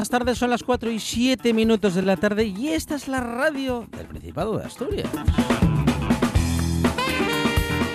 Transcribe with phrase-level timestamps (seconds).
[0.00, 3.20] Buenas tardes, son las 4 y 7 minutos de la tarde y esta es la
[3.20, 5.06] radio del Principado de Asturias.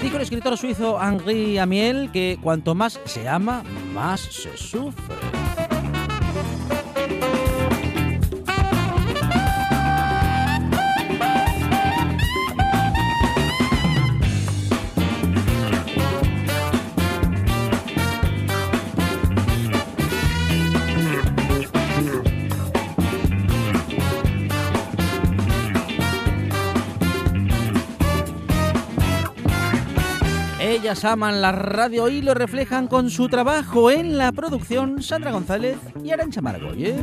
[0.03, 5.34] Dijo el escritor suizo Henri Amiel que cuanto más se ama, más se sufre.
[30.85, 35.77] Ellas aman la radio y lo reflejan con su trabajo en la producción Sandra González
[36.03, 37.01] y Arancha Margolles.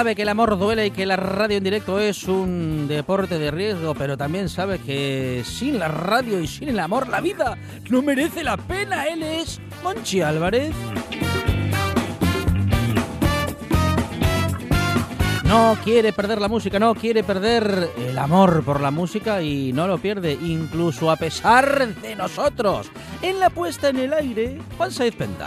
[0.00, 3.50] Sabe que el amor duele y que la radio en directo es un deporte de
[3.50, 7.58] riesgo, pero también sabe que sin la radio y sin el amor la vida
[7.90, 9.04] no merece la pena.
[9.04, 10.74] Él es Monchi Álvarez.
[15.44, 19.86] No quiere perder la música, no quiere perder el amor por la música y no
[19.86, 22.90] lo pierde, incluso a pesar de nosotros.
[23.20, 25.46] En la puesta en el aire, Juan Saiz Penta.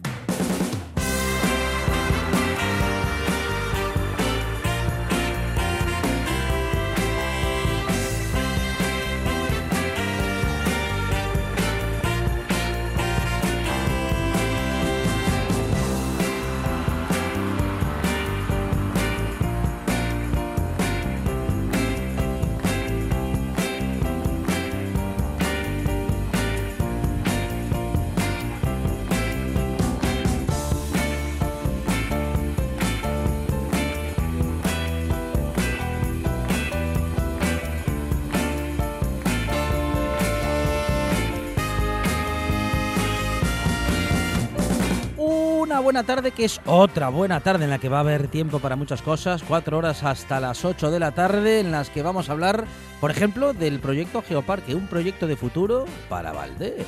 [45.81, 48.75] Buena tarde que es otra buena tarde en la que va a haber tiempo para
[48.75, 52.33] muchas cosas, cuatro horas hasta las 8 de la tarde en las que vamos a
[52.33, 52.65] hablar,
[52.99, 56.85] por ejemplo, del proyecto Geoparque, un proyecto de futuro para Valdés.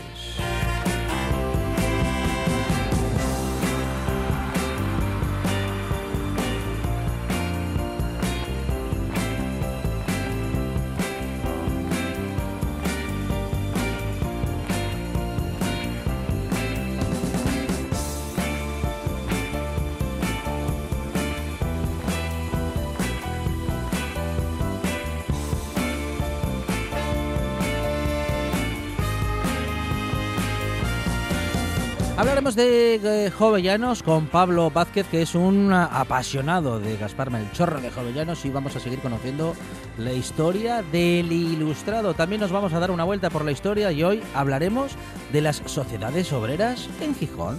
[32.55, 38.45] De eh, Jovellanos con Pablo Vázquez, que es un apasionado de Gaspar Melchorro de Jovellanos
[38.45, 39.55] y vamos a seguir conociendo
[39.97, 42.13] la historia del ilustrado.
[42.13, 44.91] También nos vamos a dar una vuelta por la historia y hoy hablaremos
[45.31, 47.57] de las sociedades obreras en Gijón.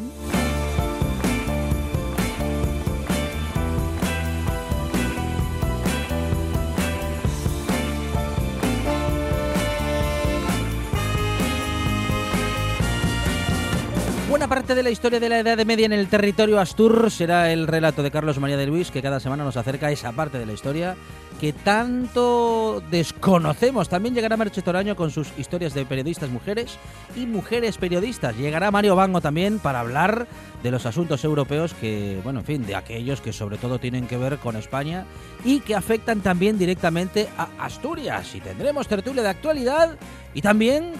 [14.65, 18.03] Parte de la historia de la Edad Media en el territorio Astur será el relato
[18.03, 20.55] de Carlos María de Luis, que cada semana nos acerca a esa parte de la
[20.55, 20.97] historia
[21.41, 23.89] que tanto desconocemos.
[23.89, 26.79] También llegará Merche Toraño con sus historias de periodistas mujeres
[27.17, 28.37] y mujeres periodistas.
[28.37, 30.27] Llegará Mario Bango también para hablar
[30.63, 34.17] de los asuntos europeos que, bueno, en fin, de aquellos que sobre todo tienen que
[34.17, 35.05] ver con España
[35.45, 38.35] y que afectan también directamente a Asturias.
[38.35, 39.99] Y tendremos tertulia de actualidad
[40.33, 40.95] y también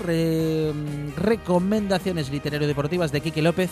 [1.17, 3.71] recomendaciones literario-deportivas de Quique López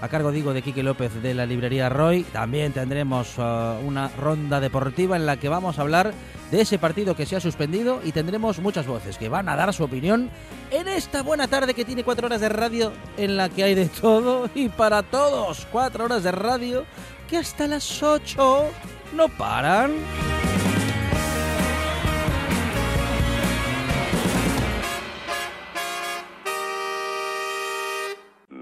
[0.00, 2.24] a cargo digo de Quique López de la librería Roy.
[2.24, 6.12] También tendremos uh, una ronda deportiva en la que vamos a hablar
[6.50, 9.72] de ese partido que se ha suspendido y tendremos muchas voces que van a dar
[9.72, 10.30] su opinión
[10.70, 13.88] en esta buena tarde que tiene cuatro horas de radio en la que hay de
[13.88, 15.66] todo y para todos.
[15.72, 16.84] Cuatro horas de radio
[17.28, 18.66] que hasta las ocho
[19.14, 19.92] no paran.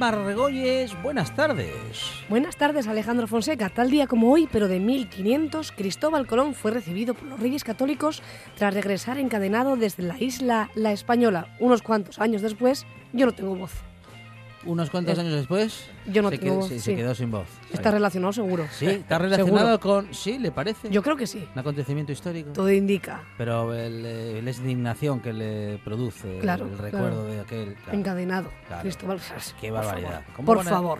[0.00, 2.24] Margoyes, buenas tardes.
[2.30, 3.68] Buenas tardes, Alejandro Fonseca.
[3.68, 8.22] Tal día como hoy, pero de 1500, Cristóbal Colón fue recibido por los Reyes Católicos
[8.56, 11.54] tras regresar encadenado desde la isla La Española.
[11.60, 13.89] Unos cuantos años después, yo no tengo voz.
[14.64, 17.48] Unos cuantos años después, yo no se, tengo voz, se quedó sin voz.
[17.72, 18.66] Está relacionado seguro.
[18.70, 20.12] Sí, está relacionado con...
[20.12, 20.90] Sí, ¿le parece?
[20.90, 21.48] Yo creo que sí.
[21.54, 22.52] Un acontecimiento histórico.
[22.52, 23.22] Todo indica.
[23.38, 27.76] Pero el, la indignación que le produce el recuerdo de aquel...
[27.90, 28.50] Encadenado.
[28.82, 29.18] Cristóbal
[29.60, 30.24] Qué barbaridad.
[30.44, 30.98] Por favor.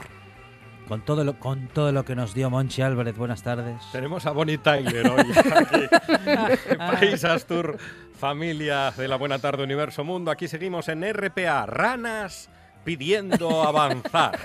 [0.89, 3.81] Con todo, lo, con todo lo que nos dio Monchi Álvarez, buenas tardes.
[3.93, 5.21] Tenemos a Bonnie Tyler hoy
[5.55, 6.77] aquí.
[6.77, 7.79] País Astur,
[8.19, 10.33] familia de la Buena Tarde Universo Mundo.
[10.33, 12.51] Aquí seguimos en RPA, Ranas
[12.85, 14.39] pidiendo avanzar.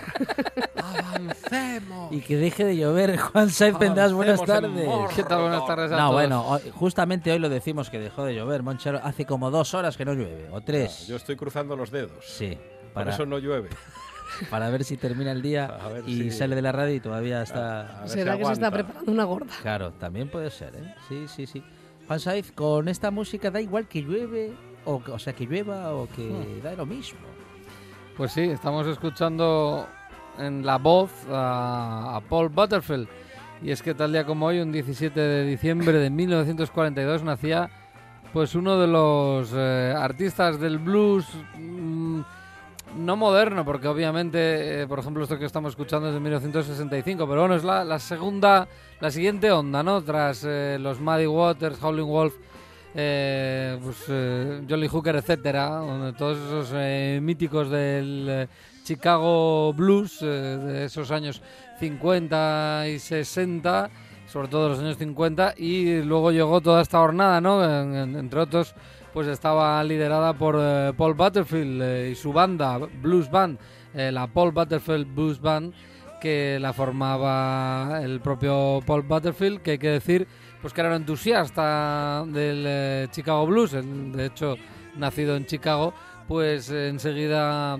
[0.75, 2.13] ¡Avancemos!
[2.13, 3.17] Y que deje de llover.
[3.31, 4.89] Juan Saiz Pendas, buenas tardes.
[5.15, 5.41] ¿Qué tal?
[5.41, 8.63] Buenas tardes a no, bueno, justamente hoy lo decimos que dejó de llover.
[8.63, 11.07] Monchero, hace como dos horas que no llueve, o tres.
[11.07, 12.25] yo estoy cruzando los dedos.
[12.25, 12.57] Sí.
[12.93, 13.05] Para...
[13.05, 13.69] Por eso no llueve.
[14.49, 18.03] Para ver si termina el día y sale de la radio y todavía está...
[18.05, 19.53] ¿Será que se está preparando una gorda?
[19.61, 20.93] Claro, también puede ser, ¿eh?
[21.07, 21.63] Sí, sí, sí.
[22.07, 24.53] Juan Saiz, con esta música da igual que llueve,
[24.85, 26.61] o, o sea, que llueva o que hmm.
[26.63, 27.34] da lo mismo.
[28.17, 29.87] Pues sí, estamos escuchando
[30.39, 33.09] en la voz a, Paul Butterfield.
[33.61, 37.69] Y es que tal día como hoy, un 17 de diciembre de 1942, nacía
[38.31, 41.25] pues uno de los eh, artistas del blues
[41.57, 42.21] mm,
[42.99, 47.41] no moderno, porque obviamente, eh, por ejemplo, esto que estamos escuchando es de 1965, pero
[47.41, 48.67] bueno, es la, segunda,
[49.01, 50.01] la siguiente onda, ¿no?
[50.01, 52.35] Tras eh, los Muddy Waters, Howling Wolf
[52.97, 55.81] eh, pues, eh, Jolly Hooker, etcétera,
[56.17, 58.47] todos esos eh, míticos del
[58.85, 61.41] Chicago Blues de esos años
[61.79, 63.89] 50 y 60,
[64.27, 67.61] sobre todo los años 50, y luego llegó toda esta jornada, ¿no?
[67.63, 68.73] entre otros,
[69.13, 70.55] pues estaba liderada por
[70.95, 73.59] Paul Butterfield y su banda, Blues Band,
[73.93, 75.73] la Paul Butterfield Blues Band,
[76.21, 80.27] que la formaba el propio Paul Butterfield, que hay que decir
[80.65, 84.55] pues que era un entusiasta del eh, Chicago Blues, de hecho
[84.95, 85.93] nacido en Chicago,
[86.27, 87.77] pues enseguida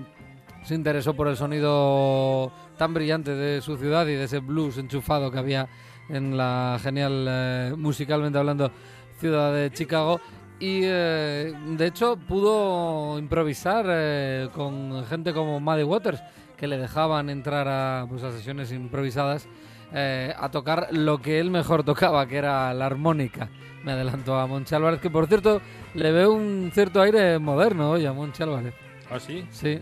[0.62, 5.32] se interesó por el sonido tan brillante de su ciudad y de ese blues enchufado
[5.32, 5.68] que había
[6.10, 8.70] en la genial, eh, musicalmente hablando,
[9.18, 10.22] ciudad de Chicago.
[10.60, 16.22] Y eh, de hecho pudo improvisar con gente como Muddy Waters,
[16.56, 19.48] que le dejaban entrar a, pues, a sesiones improvisadas
[19.94, 23.50] eh, a tocar lo que él mejor tocaba, que era la armónica.
[23.84, 25.62] Me adelantó a Monchi Álvarez, que por cierto
[25.94, 28.74] le veo un cierto aire moderno hoy a Monchi Álvarez.
[29.12, 29.46] ¿Ah, sí?
[29.51, 29.80] Sí,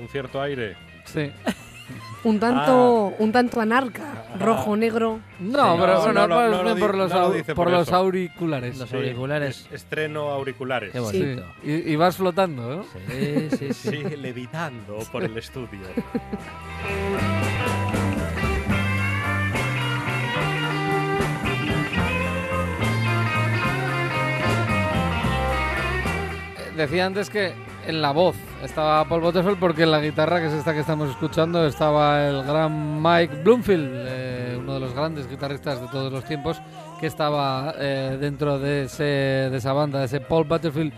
[0.00, 0.76] Un cierto aire.
[1.04, 1.30] sí.
[2.24, 5.20] Un tanto, un tanto anarca, rojo, negro.
[5.40, 8.76] No, Sí, pero no, bueno, no lo di- por los, lo por por auriculares.
[8.76, 9.66] Los Sí, auriculares.
[9.70, 10.92] es- Estreno auriculares.
[10.92, 11.44] Qué bonito.
[11.62, 12.82] Y, y vas flotando, ¿no?
[12.82, 13.90] Sí, sí, sí.
[13.90, 15.78] Sí, levitando por el estudio.
[26.78, 27.54] Decía antes que
[27.88, 31.10] en la voz estaba Paul Butterfield porque en la guitarra, que es esta que estamos
[31.10, 36.22] escuchando, estaba el gran Mike Bloomfield, eh, uno de los grandes guitarristas de todos los
[36.24, 36.62] tiempos,
[37.00, 40.92] que estaba eh, dentro de, ese, de esa banda, de ese Paul Butterfield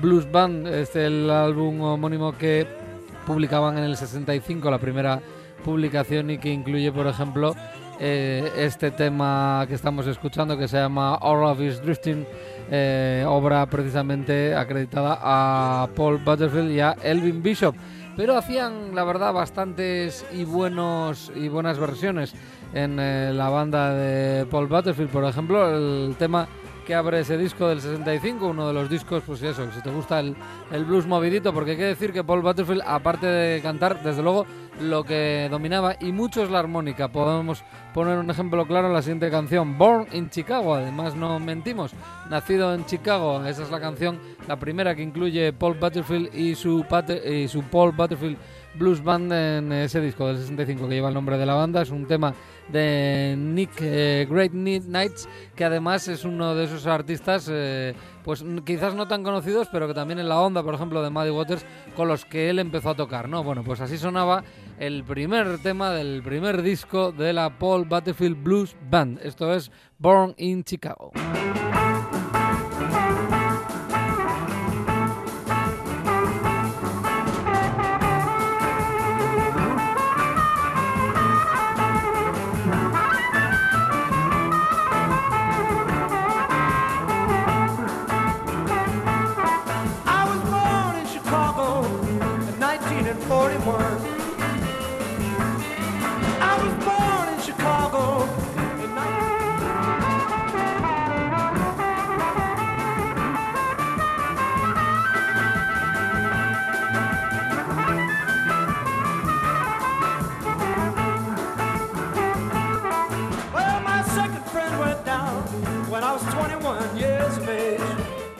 [0.00, 2.68] Blues Band, este el álbum homónimo que
[3.26, 5.20] publicaban en el 65, la primera
[5.64, 7.56] publicación y que incluye, por ejemplo,
[7.98, 12.24] eh, este tema que estamos escuchando que se llama All of Is Drifting,
[12.70, 17.74] eh, obra precisamente acreditada a Paul Butterfield y a Elvin Bishop.
[18.16, 22.32] Pero hacían, la verdad, bastantes y buenos y buenas versiones
[22.72, 25.10] en eh, la banda de Paul Butterfield.
[25.10, 26.46] Por ejemplo, el tema
[26.86, 30.20] que abre ese disco del 65, uno de los discos, pues eso, si te gusta
[30.20, 30.36] el,
[30.70, 34.46] el blues movidito, porque hay que decir que Paul Butterfield, aparte de cantar, desde luego,
[34.80, 37.08] lo que dominaba y mucho es la armónica.
[37.08, 41.92] Podemos poner un ejemplo claro en la siguiente canción, Born in Chicago, además no mentimos,
[42.28, 46.84] nacido en Chicago, esa es la canción, la primera que incluye Paul Butterfield y su,
[47.24, 48.36] y su Paul Butterfield
[48.74, 51.90] Blues Band en ese disco del 65 que lleva el nombre de la banda, es
[51.90, 52.34] un tema
[52.68, 58.94] de Nick eh, Great Nights, que además es uno de esos artistas, eh, pues quizás
[58.94, 61.64] no tan conocidos, pero que también en la onda, por ejemplo, de Muddy Waters,
[61.94, 63.44] con los que él empezó a tocar, ¿no?
[63.44, 64.42] Bueno, pues así sonaba
[64.78, 69.20] el primer tema del primer disco de la Paul Butterfield Blues Band.
[69.22, 71.12] Esto es Born in Chicago.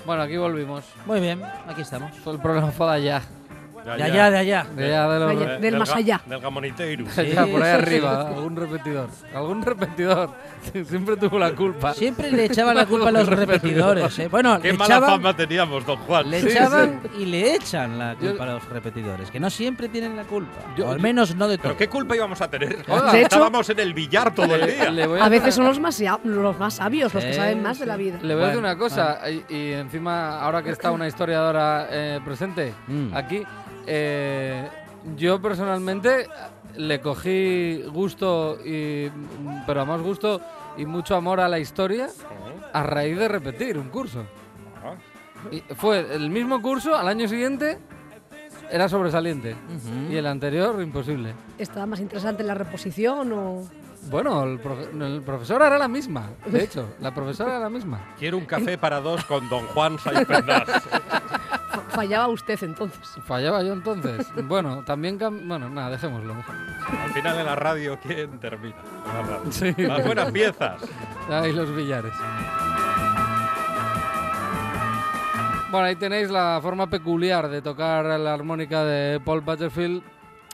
[0.06, 0.84] Bueno, aquí volvimos.
[1.06, 2.12] Muy bien, aquí estamos.
[2.18, 3.20] Fue el programa fue
[3.84, 4.04] de allá.
[4.04, 4.66] De allá, de allá.
[4.74, 5.58] De allá de los- Allá.
[5.58, 6.20] Del más allá.
[6.26, 7.04] Del Gamoniteiro.
[7.16, 9.08] allá, por ahí Sí, sí, arriba, algún repetidor.
[9.34, 10.30] Algún repetidor.
[10.88, 11.92] Siempre tuvo la culpa.
[11.94, 14.18] Siempre le echaban la culpa a los repetidores.
[14.18, 14.28] ¿eh?
[14.28, 16.30] Bueno, Qué le mala echaban, fama teníamos, don Juan.
[16.30, 19.88] le Sí, echaban y le echan la Yo- culpa a los repetidores, que no siempre
[19.88, 20.52] tienen la culpa.
[20.76, 21.64] Yo- o al menos no de todo.
[21.68, 22.78] ¿Pero qué culpa íbamos a tener?
[22.88, 23.12] Oiga.
[23.12, 24.90] De hecho- Estábamos en el billar todo el día.
[24.90, 27.86] Le voy A veces son los más, los más sabios, los que saben más de
[27.86, 28.18] la vida.
[28.22, 32.20] Le voy a decir una cosa, y, y encima, ahora que está una historiadora eh,
[32.24, 33.14] presente Mm.
[33.14, 33.42] aquí,
[33.86, 34.68] eh,
[35.16, 36.28] yo personalmente
[36.76, 39.10] le cogí gusto, y,
[39.66, 40.40] pero a más gusto
[40.76, 42.08] y mucho amor a la historia
[42.72, 44.24] a raíz de repetir un curso.
[45.52, 47.78] Y fue el mismo curso, al año siguiente
[48.70, 49.52] era sobresaliente.
[49.52, 50.12] Ujú.
[50.12, 51.34] Y el anterior, imposible.
[51.58, 53.62] ¿Estaba más interesante la reposición o...?
[54.10, 58.14] Bueno, el, profe- el profesor era la misma, de hecho, la profesora era la misma.
[58.18, 60.10] Quiero un café para dos con don Juan fa-
[61.88, 63.18] Fallaba usted entonces.
[63.24, 64.30] Fallaba yo entonces.
[64.44, 65.18] Bueno, también...
[65.18, 66.34] cam- Bueno, nada, dejémoslo.
[66.34, 68.76] Al final en la radio, ¿quién termina?
[69.06, 69.52] En la radio.
[69.52, 69.74] Sí.
[69.78, 70.80] Las buenas piezas.
[71.30, 72.12] Ahí los billares.
[75.70, 80.02] Bueno, ahí tenéis la forma peculiar de tocar la armónica de Paul Butterfield,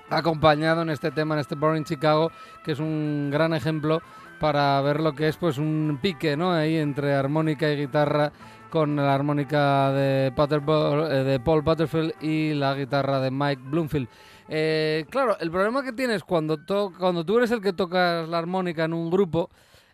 [0.09, 2.33] acompañado en este tema, en este Born in Chicago,
[2.65, 4.01] que es un gran ejemplo
[4.39, 6.53] para ver lo que es pues un pique, ¿no?
[6.53, 8.33] Ahí entre armónica y guitarra
[8.71, 10.63] con la armónica de, Butter-
[11.11, 14.09] eh, de Paul Butterfield y la guitarra de Mike Bloomfield.
[14.49, 18.39] Eh, claro, el problema que tienes cuando, to- cuando tú eres el que tocas la
[18.39, 19.51] armónica en un grupo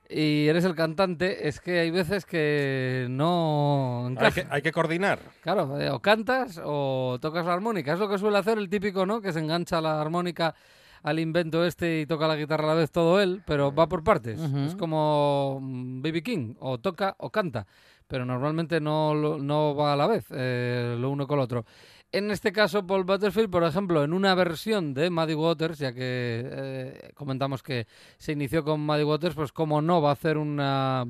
[0.09, 5.19] y eres el cantante es que hay veces que no Hay que, hay que coordinar.
[5.43, 7.93] Claro, eh, o cantas o tocas la armónica.
[7.93, 9.21] Es lo que suele hacer el típico, ¿no?
[9.21, 10.55] Que se engancha la armónica
[11.03, 14.03] al invento este y toca la guitarra a la vez todo él, pero va por
[14.03, 14.41] partes.
[14.41, 17.67] Es como mm, Baby King, o toca o canta.
[18.07, 21.65] Pero normalmente no, no va a la vez eh, lo uno con lo otro.
[22.13, 26.01] En este caso, Paul Butterfield, por ejemplo, en una versión de Muddy Waters, ya que
[26.45, 27.87] eh, comentamos que
[28.17, 31.05] se inició con Muddy Waters, pues como no va a hacer una,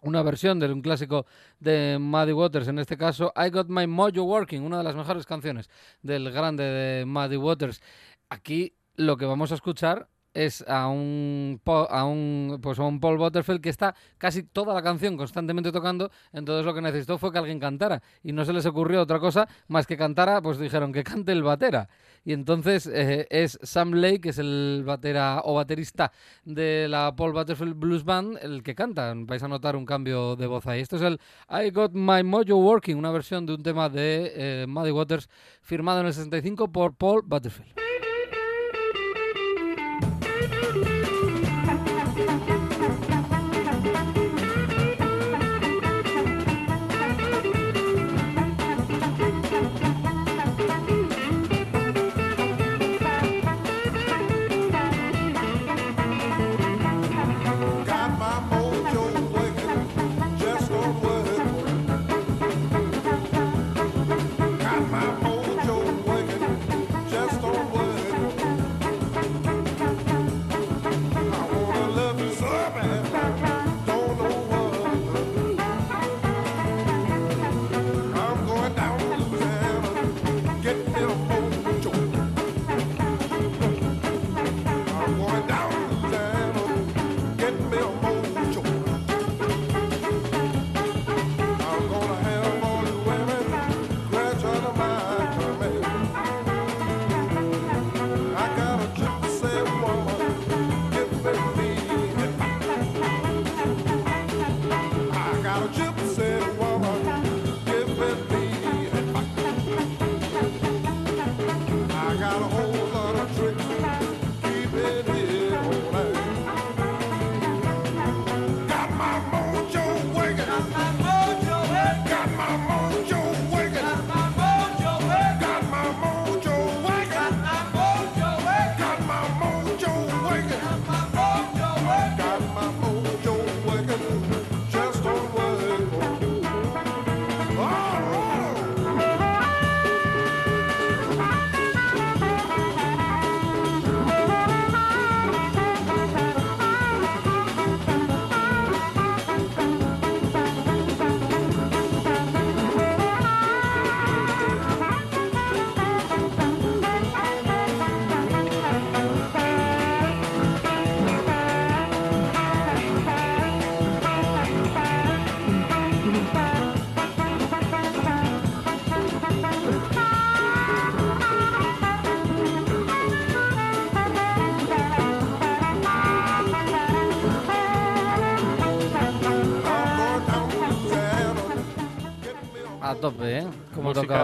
[0.00, 1.26] una versión de un clásico
[1.58, 5.26] de Muddy Waters, en este caso I Got My Mojo Working, una de las mejores
[5.26, 5.68] canciones
[6.02, 7.82] del grande de Muddy Waters.
[8.30, 13.18] Aquí lo que vamos a escuchar es a un, a un, pues a un Paul
[13.18, 17.38] Butterfield que está casi toda la canción constantemente tocando, entonces lo que necesitó fue que
[17.38, 21.02] alguien cantara y no se les ocurrió otra cosa más que cantara, pues dijeron que
[21.04, 21.88] cante el batera.
[22.24, 26.12] Y entonces eh, es Sam Lake, que es el batera o baterista
[26.44, 29.14] de la Paul Butterfield Blues Band, el que canta.
[29.16, 30.80] Vais a notar un cambio de voz ahí.
[30.80, 34.66] Esto es el I Got My Mojo Working, una versión de un tema de eh,
[34.66, 35.28] Muddy Waters
[35.62, 37.87] firmado en el 65 por Paul Butterfield.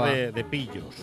[0.07, 0.95] De, de pillos.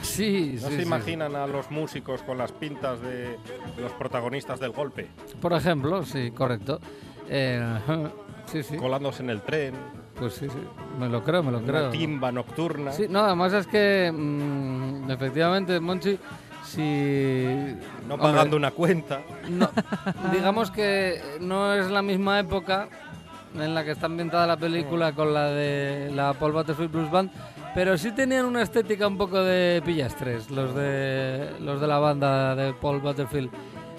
[0.00, 0.86] Sí, ¿No sí, se sí.
[0.86, 3.36] imaginan a los músicos con las pintas de
[3.78, 5.08] los protagonistas del golpe?
[5.40, 6.80] Por ejemplo, sí, correcto.
[7.28, 7.62] Eh,
[8.46, 8.76] sí, sí.
[8.76, 9.74] Colándose en el tren,
[10.18, 10.58] Pues sí, sí.
[10.98, 11.82] Me lo creo, me lo creo.
[11.82, 12.92] una timba nocturna.
[12.92, 16.18] Sí, no, además es que mm, efectivamente, Monchi,
[16.64, 16.80] si...
[18.08, 19.20] No hombre, pagando una cuenta.
[19.50, 19.68] no,
[20.32, 22.88] digamos que no es la misma época
[23.54, 27.30] en la que está ambientada la película con la de la Paul Butterfield Blues Band,
[27.74, 32.54] pero sí tenían una estética un poco de pillastres, los de los de la banda
[32.54, 33.50] de Paul Butterfield.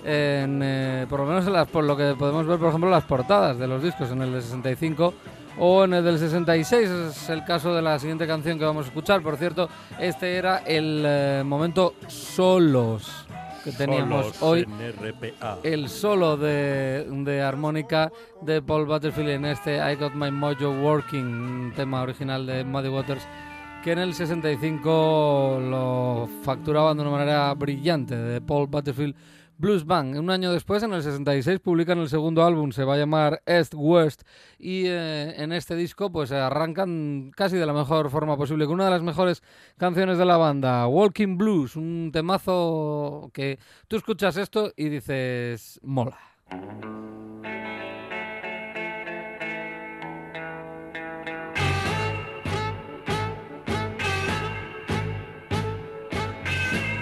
[0.03, 3.03] En, eh, por lo menos en las, por lo que podemos ver, por ejemplo, las
[3.03, 5.13] portadas de los discos en el de 65
[5.59, 6.89] o en el del 66.
[6.89, 9.21] Es el caso de la siguiente canción que vamos a escuchar.
[9.21, 13.27] Por cierto, este era el eh, momento solos
[13.63, 14.67] que teníamos Solos hoy
[15.61, 21.25] el solo de, de armónica de Paul Butterfield en este I Got My Mojo Working,
[21.25, 23.27] un tema original de Muddy Waters,
[23.83, 29.15] que en el 65 lo facturaban de una manera brillante de Paul Butterfield
[29.57, 30.17] Blues Band.
[30.17, 33.73] Un año después, en el 66, publican el segundo álbum, se va a llamar East
[33.75, 34.23] West,
[34.59, 38.85] y eh, en este disco pues arrancan casi de la mejor forma posible, con una
[38.85, 39.41] de las mejores
[39.77, 46.17] canciones de la banda, Walking Blues, un temazo que tú escuchas esto y dices, mola.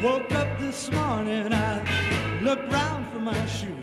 [0.01, 3.75] Woke up this morning, I looked round for my shoes.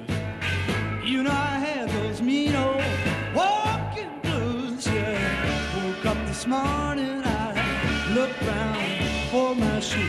[1.05, 2.83] You know I had those mean old
[3.35, 5.85] walking blues, yeah.
[5.85, 7.53] Woke up this morning I
[8.15, 8.87] looked round
[9.31, 10.09] for my shoe.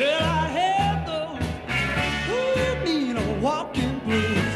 [0.00, 1.42] Well, I had those
[2.86, 4.54] mean a walking blues.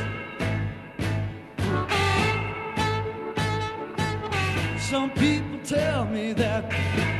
[4.81, 6.71] Some people tell me that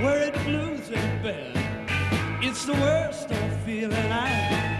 [0.03, 1.57] where it blues ain't bad.
[2.43, 4.29] It's the worst old feeling I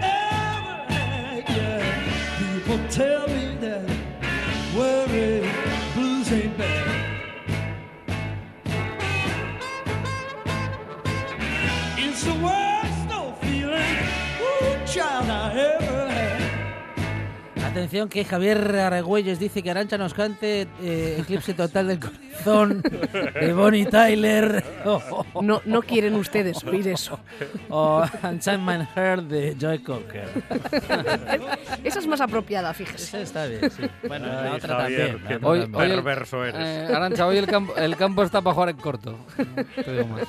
[0.03, 1.49] ever had.
[1.49, 3.89] Yeah, people tell me that
[4.75, 6.91] where it blues ain't bad.
[11.97, 13.97] It's the worst old feeling,
[14.41, 15.84] ooh, child, I ever.
[17.75, 23.51] Atención que Javier Arregüelles dice que Arancha nos cante eh, Eclipse Total del Corazón de
[23.53, 24.63] Bonnie Tyler
[25.41, 27.19] No, no quieren ustedes oír eso.
[27.67, 28.01] o
[28.59, 30.29] My Heart de Joy Cocker.
[31.83, 33.03] Esa es más apropiada, fíjese.
[33.03, 33.83] Esa está bien, sí.
[34.07, 35.23] Bueno, la Ay, otra Javier, también.
[35.23, 35.81] la qué otra Hoy, también.
[35.81, 36.61] hoy el- Perverso eres.
[36.65, 39.17] eh, Arancha, hoy el campo, el campo está para jugar en corto.
[39.37, 40.21] No te digo más.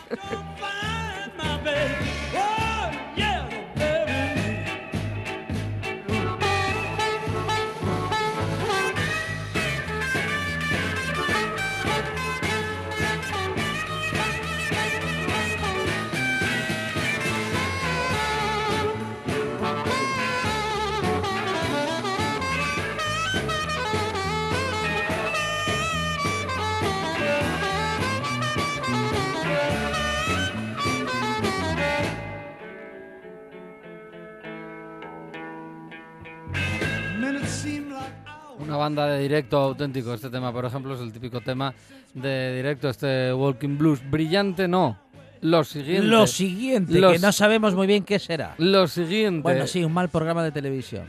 [38.76, 40.12] Una banda de directo auténtico.
[40.12, 41.72] Este tema, por ejemplo, es el típico tema
[42.12, 44.00] de directo, este Walking Blues.
[44.10, 44.98] Brillante no.
[45.40, 46.06] Lo siguiente.
[46.06, 48.54] Lo siguiente, que Los- no sabemos muy bien qué será.
[48.58, 49.40] Lo siguiente.
[49.42, 51.06] Bueno, sí, un mal programa de televisión,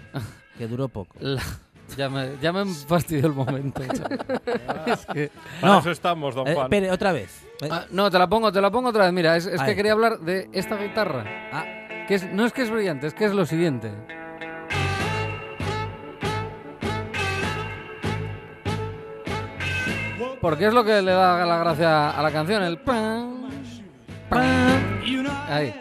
[0.57, 1.13] que duró poco.
[1.19, 1.43] La-
[1.97, 3.81] ya, me, ya me fastidió el momento.
[4.85, 5.29] es que...
[5.59, 5.79] Para no.
[5.79, 6.65] eso estamos, don Eh, Juan.
[6.67, 7.43] espere, otra vez.
[7.61, 9.13] Eh, Ah, no, te la pongo, te la pongo otra vez.
[9.13, 11.25] Mira, es, es que quería hablar de esta guitarra.
[11.51, 11.65] Ah.
[12.07, 13.91] Que es, no es que es brillante, es que es lo siguiente.
[20.47, 23.37] Porque es lo que le da la gracia a la canción, el know,
[25.49, 25.73] Ahí.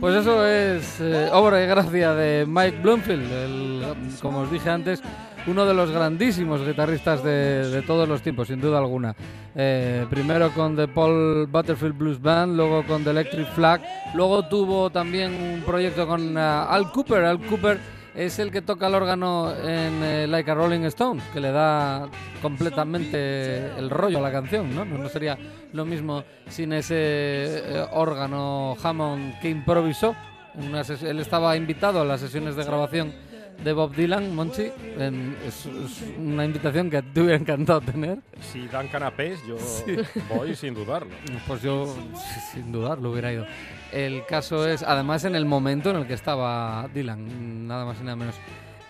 [0.00, 3.82] Pues eso es eh, obra y gracia de Mike Bloomfield, el,
[4.22, 5.02] como os dije antes,
[5.46, 9.14] uno de los grandísimos guitarristas de, todos los tiempos, sin duda alguna.
[9.54, 13.82] Eh, primero con The Paul Butterfield Blues Band, luego con The Electric Flag,
[14.14, 17.26] luego tuvo también un proyecto con ah, Al Cooper.
[17.26, 17.78] Al Cooper
[18.14, 22.08] es el que toca el órgano en eh, Like a Rolling Stone, que le da
[22.40, 24.84] completamente el rollo a la canción, ¿no?
[24.84, 25.36] No, sería
[25.72, 30.14] lo mismo sin ese eh, órgano Hammond que improvisó.
[31.02, 33.12] Él estaba invitado a las sesiones de grabación
[33.64, 34.70] de Bob Dylan, Monchi.
[34.98, 38.18] en- es, es una invitación que te hubiera encantado tener.
[38.40, 39.56] Si dan canapés, yo
[40.36, 41.10] voy sin dudarlo.
[41.46, 43.46] Pues yo, sí, sin dudar, lo hubiera ido.
[43.92, 48.04] El caso es, además, en el momento en el que estaba Dylan, nada más y
[48.04, 48.34] nada menos.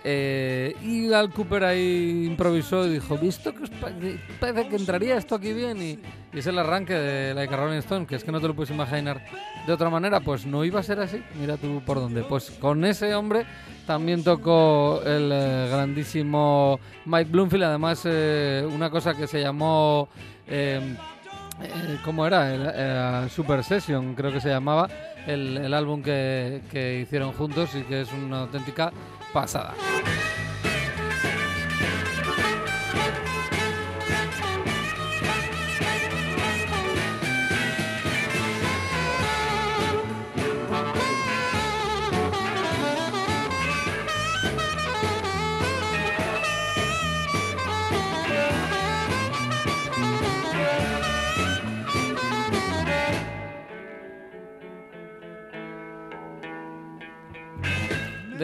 [0.06, 3.64] Eh, y Al Cooper ahí improvisó y dijo, ¿visto que
[4.38, 5.80] parece que entraría esto aquí bien?
[5.80, 5.98] Y,
[6.36, 8.70] es el arranque de Like a Rolling Stone, que es que no te lo puedes
[8.70, 9.24] imaginar
[9.66, 11.22] de otra manera, pues no iba a ser así.
[11.40, 12.22] Mira tú por dónde.
[12.22, 13.46] Pues con ese hombre
[13.86, 20.08] también tocó el eh, grandísimo Mike Bloomfield, además eh, una cosa que se llamó...
[20.46, 20.96] eh,
[22.04, 23.28] ¿Cómo era?
[23.28, 24.88] Super Session, creo que se llamaba,
[25.24, 28.92] el, álbum que hicieron juntos y que es una auténtica
[29.34, 29.74] pasada.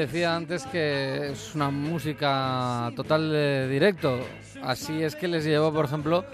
[0.00, 4.18] Decía antes que es una música total de directo.
[4.62, 6.24] Así es que les llevó, por ejemplo,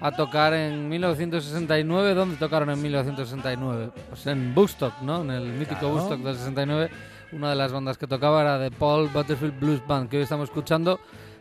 [0.00, 2.14] a tocar en 1969.
[2.14, 3.90] ¿Dónde tocaron en 1969?
[4.08, 5.22] Pues en Woodstock, ¿no?
[5.22, 5.94] En el mítico Claro.
[5.94, 6.90] Woodstock del 69.
[7.30, 10.48] Una de las bandas que tocaba era de Paul Butterfield Blues Band, que hoy estamos
[10.48, 10.98] escuchando.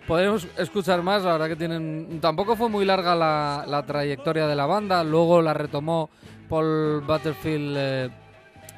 [0.08, 2.20] Podremos escuchar más, la verdad que tienen...
[2.22, 6.12] Tampoco fue muy larga la, la trayectoria de la banda, luego la retomó
[6.48, 8.10] Paul Butterfield eh,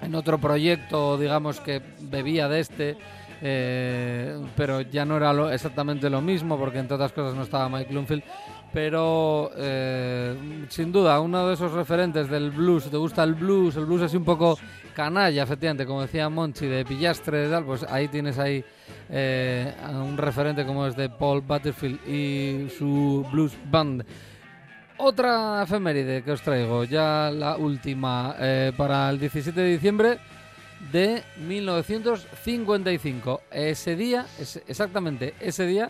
[0.04, 2.98] en otro proyecto, digamos, que bebía de este,
[3.42, 7.70] eh, pero ya no era lo- exactamente lo mismo, porque entre otras cosas no estaba
[7.70, 8.24] Mike Bloomfield.
[8.74, 10.36] pero eh,
[10.70, 14.18] sin duda uno de esos referentes del blues, te gusta el blues, el blues así
[14.18, 14.58] un poco
[14.96, 18.63] canalla, efectivamente, como decía Monchi, de pillastre y tal, pues ahí tienes ahí
[19.12, 24.04] eh, un referente como es de Paul Butterfield y su blues band.
[24.97, 30.19] Otra efeméride que os traigo, ya la última, eh, para el 17 de diciembre
[30.91, 33.41] de 1955.
[33.51, 34.25] Ese día,
[34.67, 35.89] exactamente ese día,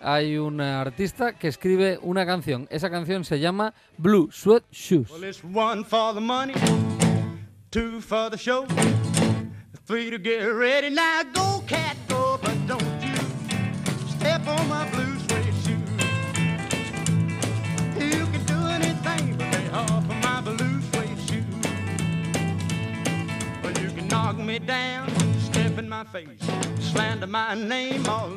[0.00, 2.68] hay un artista que escribe una canción.
[2.70, 5.10] Esa canción se llama Blue Sweat Shoes.
[5.10, 6.54] Well, it's one for the money,
[7.70, 8.66] two for the show,
[9.86, 10.90] three to get ready.
[10.90, 12.23] Now go, cat, go,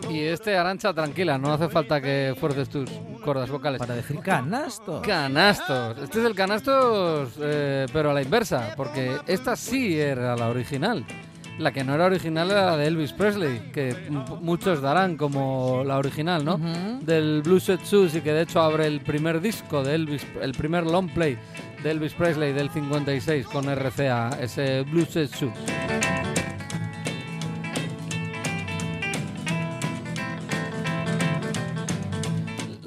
[0.09, 2.89] Y este Arancha, tranquila, no hace falta que fuerces tus
[3.23, 3.79] cuerdas vocales.
[3.79, 5.01] Para decir canasto.
[5.01, 5.97] Canastos.
[5.99, 11.05] Este es el canastos, eh, pero a la inversa, porque esta sí era la original.
[11.59, 13.95] La que no era original era la de Elvis Presley, que
[14.41, 16.55] muchos darán como la original, ¿no?
[16.55, 16.99] Ujú.
[17.01, 20.51] Del Blue Suede Shoes y que de hecho abre el primer disco de Elvis, el
[20.51, 21.37] primer long play
[21.83, 25.53] de Elvis Presley del 56 con RCA, ese Blue Suede Shoes.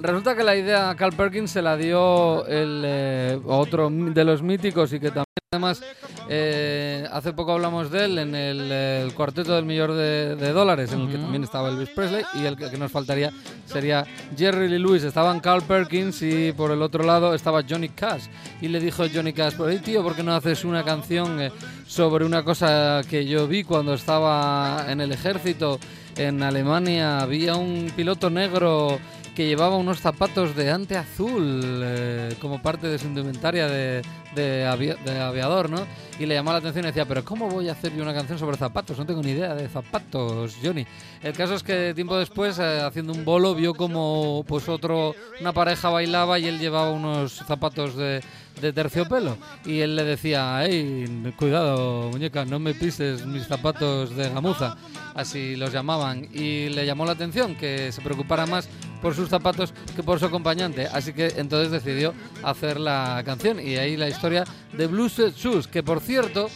[0.02, 4.42] Resulta que la idea a Carl Perkins se la dio el eh, otro de los
[4.42, 5.82] míticos y que también además
[6.28, 10.92] eh, hace poco hablamos de él en el, el cuarteto del millón de, de dólares
[10.92, 13.32] en el que también estaba Elvis Presley y el que, que nos faltaría
[13.66, 15.02] sería Jerry Lee Lewis.
[15.02, 18.26] Estaban Carl Perkins y por el otro lado estaba Johnny Cash
[18.60, 21.50] y le dijo Johnny Cash, por ahí tío, ¿por qué no haces una canción eh,
[21.84, 25.80] sobre una cosa que yo vi cuando estaba en el ejército
[26.16, 27.18] en Alemania?
[27.18, 29.00] Había un piloto negro
[29.40, 34.02] que llevaba unos zapatos de ante azul eh, como parte de su indumentaria de,
[34.34, 35.86] de, de aviador, ¿no?
[36.18, 38.38] Y le llamó la atención y decía, pero ¿cómo voy a hacer yo una canción
[38.38, 38.98] sobre zapatos?
[38.98, 40.86] No tengo ni idea de zapatos, Johnny.
[41.22, 45.54] El caso es que tiempo después, eh, haciendo un bolo, vio como pues otro, una
[45.54, 48.20] pareja bailaba y él llevaba unos zapatos de,
[48.60, 49.38] de terciopelo.
[49.64, 54.76] Y él le decía, hey, cuidado, muñeca, no me pises mis zapatos de gamuza.
[55.14, 56.28] Así los llamaban.
[56.30, 58.68] Y le llamó la atención que se preocupara más
[59.00, 60.86] por sus zapatos que por su acompañante.
[60.86, 63.60] Así que entonces decidió hacer la canción.
[63.60, 66.48] Y ahí la historia de Blues Shoes, que por cierto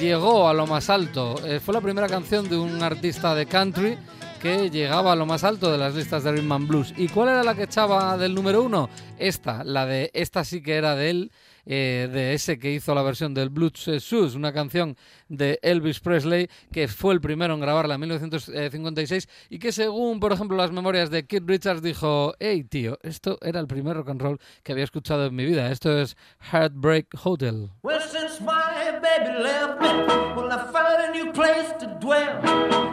[0.00, 1.34] llegó a lo más alto.
[1.44, 3.98] Eh, fue la primera canción de un artista de country
[4.40, 6.94] que llegaba a lo más alto de las listas de Rhythm and Blues.
[6.96, 8.90] ¿Y cuál era la que echaba del número uno?
[9.16, 11.32] Esta, la de esta sí que era de él,
[11.66, 14.96] eh, de ese que hizo la versión del Blues Shoes, una canción
[15.28, 20.32] de Elvis Presley que fue el primero en grabarla en 1956 y que según, por
[20.32, 24.22] ejemplo, las memorias de Keith Richards dijo, hey tío, esto era el primer rock and
[24.22, 26.16] roll que había escuchado en mi vida, esto es
[26.50, 27.70] Heartbreak Hotel.
[27.82, 29.88] Well, since my baby left me,
[30.36, 32.40] well, I found a new place to dwell.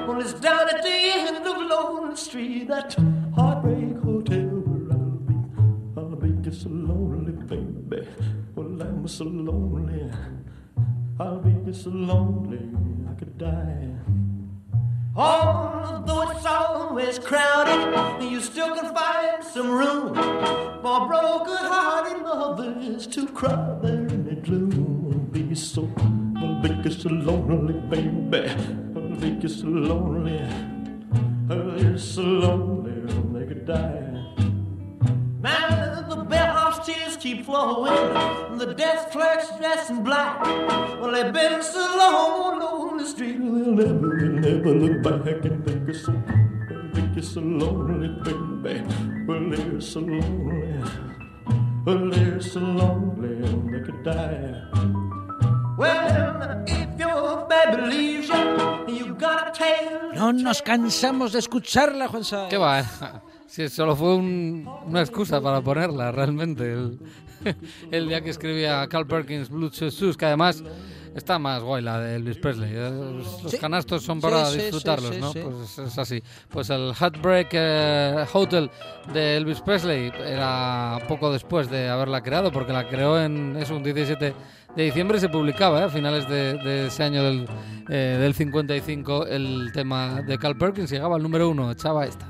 [0.07, 1.59] Well, it's down at the end of
[2.19, 2.95] Street, that
[3.33, 3.78] heartbreak
[8.99, 10.11] I'm so lonely.
[11.21, 12.59] I'll be so lonely,
[13.09, 13.95] I could die.
[15.15, 20.13] Although it's always crowded, you still can find some room
[20.81, 25.29] for broken-hearted lovers to cry there in the gloom.
[25.31, 25.89] Be so,
[26.35, 28.49] I'll be so lonely, baby.
[28.97, 30.41] I'll be so lonely.
[31.49, 34.25] Oh, you're so lonely, they could die.
[35.41, 36.17] Now the
[36.79, 40.41] bellhop's tears keep flowing, the desk clerk's dressed in black.
[40.99, 45.65] Well, they've been so long on the street, they'll never, they'll never look back and
[45.65, 46.13] think it's so,
[46.93, 48.09] think it's so lonely,
[48.63, 48.83] baby.
[49.27, 50.83] Well, they're so lonely,
[51.85, 54.63] well, they're so lonely, they could die.
[55.77, 60.13] Well, if your baby leaves you, you gotta tell.
[60.13, 62.49] No nos cansamos de escucharla, Juan Sáenz.
[62.49, 62.83] ¿Qué va?
[63.49, 66.71] Si solo fue un- una excusa para ponerla, realmente.
[66.71, 66.99] El,
[67.91, 70.63] el día que escribía Carl Perkins Blue Shoes, que además
[71.15, 72.69] está más guay la de Elvis Presley.
[72.71, 72.89] eh,
[73.43, 73.57] Los Sí.
[73.57, 75.33] canastos son Sí, para sí, sí, disfrutarlos, sí, ¿no?
[75.33, 75.39] sí.
[75.43, 76.21] Pues es así.
[76.49, 78.69] Pues el Heartbreak eh, Hotel
[79.13, 83.81] de Elvis Presley era poco después de haberla creado, porque la creó en es un
[83.81, 84.33] 17
[84.75, 87.47] de diciembre se publicaba eh, a finales de, de ese año del,
[87.89, 90.91] eh, del 55 el tema de Carl Perkins.
[90.91, 92.27] Llegaba al número uno, echaba esta.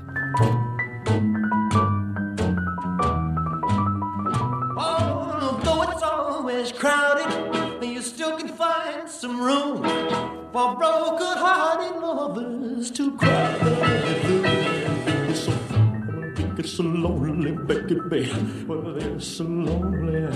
[9.30, 9.82] Some room
[10.52, 13.58] for broken-hearted lovers to cry.
[15.28, 15.52] Be so,
[16.56, 18.32] be so lonely, baby.
[18.66, 20.26] Well, they're so lonely.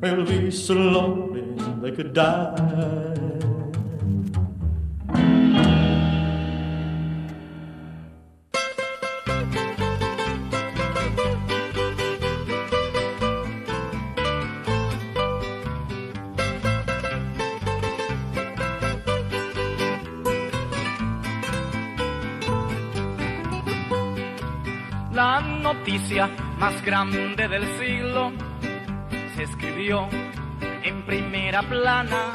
[0.00, 1.46] They'll be so lonely
[1.82, 3.53] they could die.
[25.84, 28.32] Noticia más grande del siglo
[29.36, 30.08] se escribió
[30.82, 32.32] en primera plana.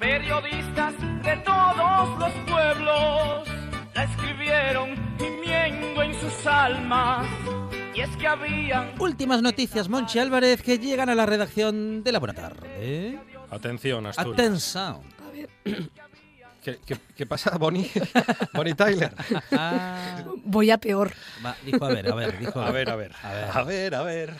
[0.00, 3.46] Periodistas de todos los pueblos
[3.94, 4.88] la escribieron
[5.18, 7.26] gimiendo en sus almas.
[7.94, 12.18] Y es que habían Últimas noticias, Monchi Álvarez, que llegan a la redacción de la
[12.18, 13.18] buena tarde.
[13.50, 14.40] Atención, Asturias.
[14.40, 15.00] Atención.
[16.66, 17.88] ¿Qué, qué, qué pasa, Bonnie?
[18.52, 19.14] Bonnie Tyler.
[20.44, 21.12] Voy a peor.
[21.44, 23.50] Va, dijo, a ver, a ver, dijo, A ver, a ver, A ver.
[23.52, 24.36] a ver, a ver,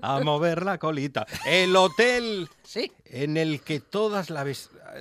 [0.00, 1.26] a mover la colita.
[1.44, 2.90] El hotel Sí.
[3.04, 4.46] en el que todas la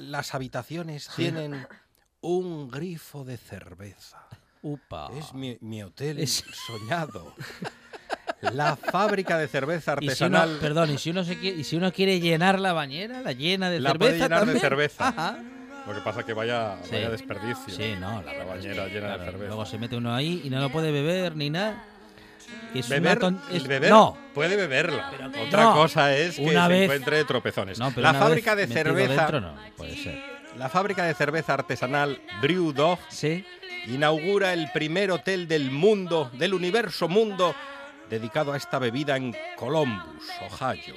[0.01, 1.65] las habitaciones tienen
[2.19, 4.27] un grifo de cerveza.
[4.61, 5.11] Upa.
[5.17, 7.33] Es mi, mi hotel Es- soñado.
[8.41, 11.63] La fábrica de cerveza Y si uno, artesanal perdón, y si uno se quiere, y
[11.63, 14.59] si uno quiere llenar la bañera, la llena de la cerveza puede llenar de también?
[14.61, 15.07] cerveza.
[15.07, 15.39] Ajá.
[15.87, 16.89] Lo que pasa que vaya, Sí.
[16.93, 17.73] vaya desperdicio.
[17.73, 19.47] Sí, no, la, La es que, llena de cerveza.
[19.47, 21.83] Luego se mete uno ahí y no lo puede beber ni nada.
[22.73, 25.11] Es Beber, ton- es- beber No, puede beberla.
[25.11, 25.73] Pero- Otra no.
[25.73, 27.79] cosa es que Una se vez- encuentre tropezones.
[27.79, 30.21] no, la fábrica de cerveza, dentro no, puede ser.
[30.57, 33.45] la fábrica de cerveza artesanal Brew Dog Sí.
[33.87, 37.55] inaugura el primer hotel del mundo, del universo mundo,
[38.09, 40.95] dedicado a esta bebida en Columbus, Ohio.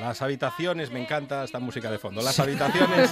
[0.00, 3.10] Las habitaciones, me encanta esta música de fondo, las habitaciones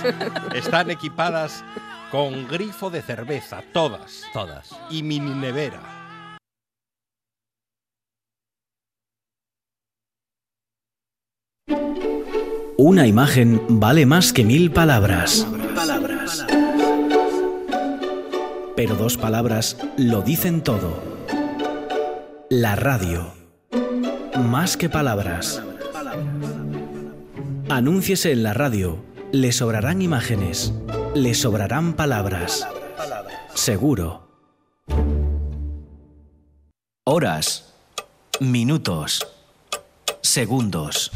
[0.55, 1.64] están equipadas
[2.11, 4.71] con grifo de cerveza, todas, Todas.
[4.90, 5.81] y mini nevera.
[12.77, 15.47] Una imagen vale más que mil palabras.
[18.75, 21.03] Pero dos palabras lo dicen todo.
[22.51, 23.33] La radio.
[24.37, 25.62] Más que palabras.
[27.68, 29.03] Anúnciese en la radio.
[29.33, 30.75] Le sobrarán imágenes.
[31.14, 32.66] Le sobrarán palabras.
[33.55, 34.29] Seguro.
[37.05, 37.75] Horas.
[38.40, 39.27] Minutos.
[40.20, 41.11] Segundos.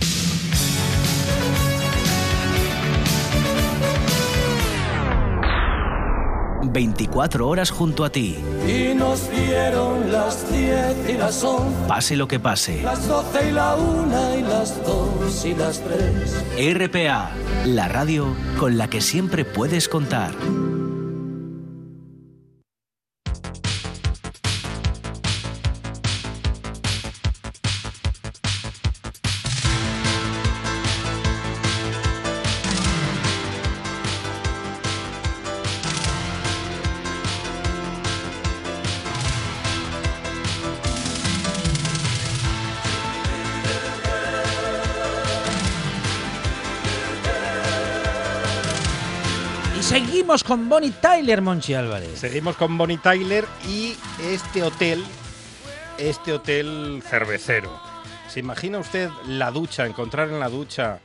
[6.77, 8.37] 24 horas junto a ti.
[8.69, 12.83] Y nos dieron las diez y las once, Pase lo que pase.
[12.83, 16.35] las doce y la una y las dos y las tres.
[16.75, 17.31] RPA,
[17.65, 18.27] la radio
[18.59, 20.33] con la que siempre puedes contar.
[50.38, 52.18] Seguimos con Bonnie Tyler, Monchi Álvarez.
[52.18, 55.03] Seguimos con Bonnie Tyler y este hotel,
[55.96, 57.72] este hotel cervecero.
[58.29, 60.99] ¿Se imagina usted la ducha, encontrar en la ducha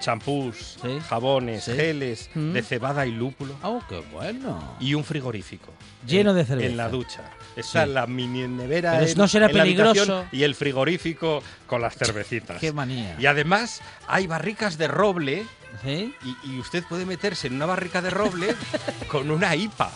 [0.00, 0.98] champús, Sí.
[1.08, 1.72] jabones, Sí.
[1.72, 2.52] geles Mm.
[2.52, 4.76] de cebada y lúpulo Oh, qué bueno.
[4.80, 5.72] y un frigorífico?
[6.06, 6.68] Lleno en- de cerveza.
[6.68, 7.22] En la ducha.
[7.56, 7.90] Está Sí.
[7.92, 10.26] la mini nevera Pero en, no será en peligroso.
[10.32, 12.58] y el frigorífico con las cervecitas.
[12.60, 13.16] Qué manía.
[13.18, 15.46] Y además hay barricas de roble
[15.82, 16.14] ¿Sí?
[16.24, 18.54] y, y usted puede meterse en una barrica de roble
[19.08, 19.90] con una IPA,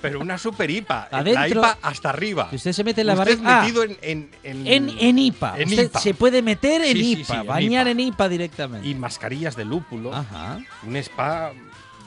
[0.00, 2.50] pero una super IPA, la Adentro- IPA hasta arriba.
[2.50, 3.58] Que usted se mete en la Usted barriga.
[3.58, 5.58] Ah, metido en, en, en- en, en IPA.
[5.58, 5.98] en Usted IPA.
[6.00, 7.90] se puede meter en Sí, IPA, sí, en bañar IPA.
[7.90, 8.88] en IPA directamente.
[8.88, 10.58] y mascarillas de lúpulo, Ajá.
[10.86, 11.52] un spa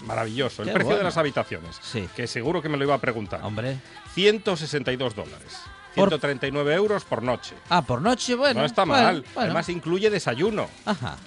[0.06, 0.64] maravilloso.
[0.64, 1.80] El precio de las habitaciones,
[2.16, 3.42] que seguro que me lo iba a preguntar.
[3.44, 3.78] Hombre.
[4.14, 5.58] 162 dólares.
[5.96, 7.56] Por- 139 euros por noche.
[7.70, 8.60] Ah, por noche, bueno.
[8.60, 9.22] no está bueno, mal.
[9.34, 9.42] bueno.
[9.42, 10.68] Además incluye desayuno.
[10.86, 11.18] Ajá.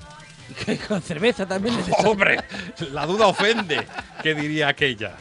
[0.88, 1.76] Con cerveza también.
[2.04, 2.38] Hombre,
[2.92, 3.86] la duda ofende,
[4.22, 5.12] que diría aquella.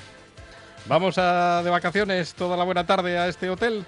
[0.88, 3.86] ¿Vamos a, de vacaciones toda la buena tarde a este hotel?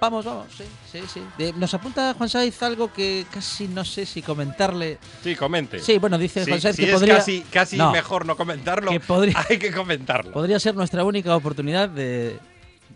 [0.00, 1.22] Vamos, vamos, sí, sí, sí.
[1.38, 4.98] De- nos apunta Juan Saiz algo que casi no sé si comentarle.
[5.22, 5.78] Sí, comente.
[5.80, 7.16] Sí, bueno, dice Sí, Juan Saiz si que es podría.
[7.16, 10.32] casi, casi No, mejor no comentarlo, que podría- hay que comentarlo.
[10.32, 12.38] Podría ser nuestra única oportunidad de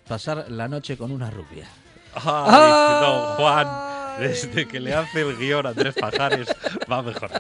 [0.07, 1.67] pasar la noche con una rubia.
[2.15, 3.01] Ay, Ay.
[3.07, 3.67] don Juan,
[4.19, 6.49] desde que le hace el guion a Andrés Pajares
[6.91, 7.31] va mejor.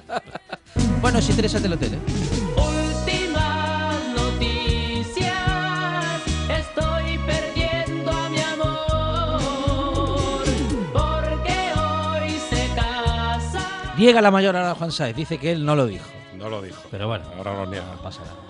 [1.00, 1.98] Bueno, si interesa te lo tele.
[2.56, 5.34] Últimas noticias.
[6.48, 9.40] Estoy perdiendo a mi amor.
[10.92, 13.94] Porque hoy se casa.
[13.96, 15.16] Niega la mayor ahora Juan Sáez.
[15.16, 16.06] Dice que él no lo dijo.
[16.36, 16.80] No lo dijo.
[16.90, 17.24] Pero bueno.
[17.36, 17.86] Ahora lo niega.
[17.86, 18.47] No, no pasa nada.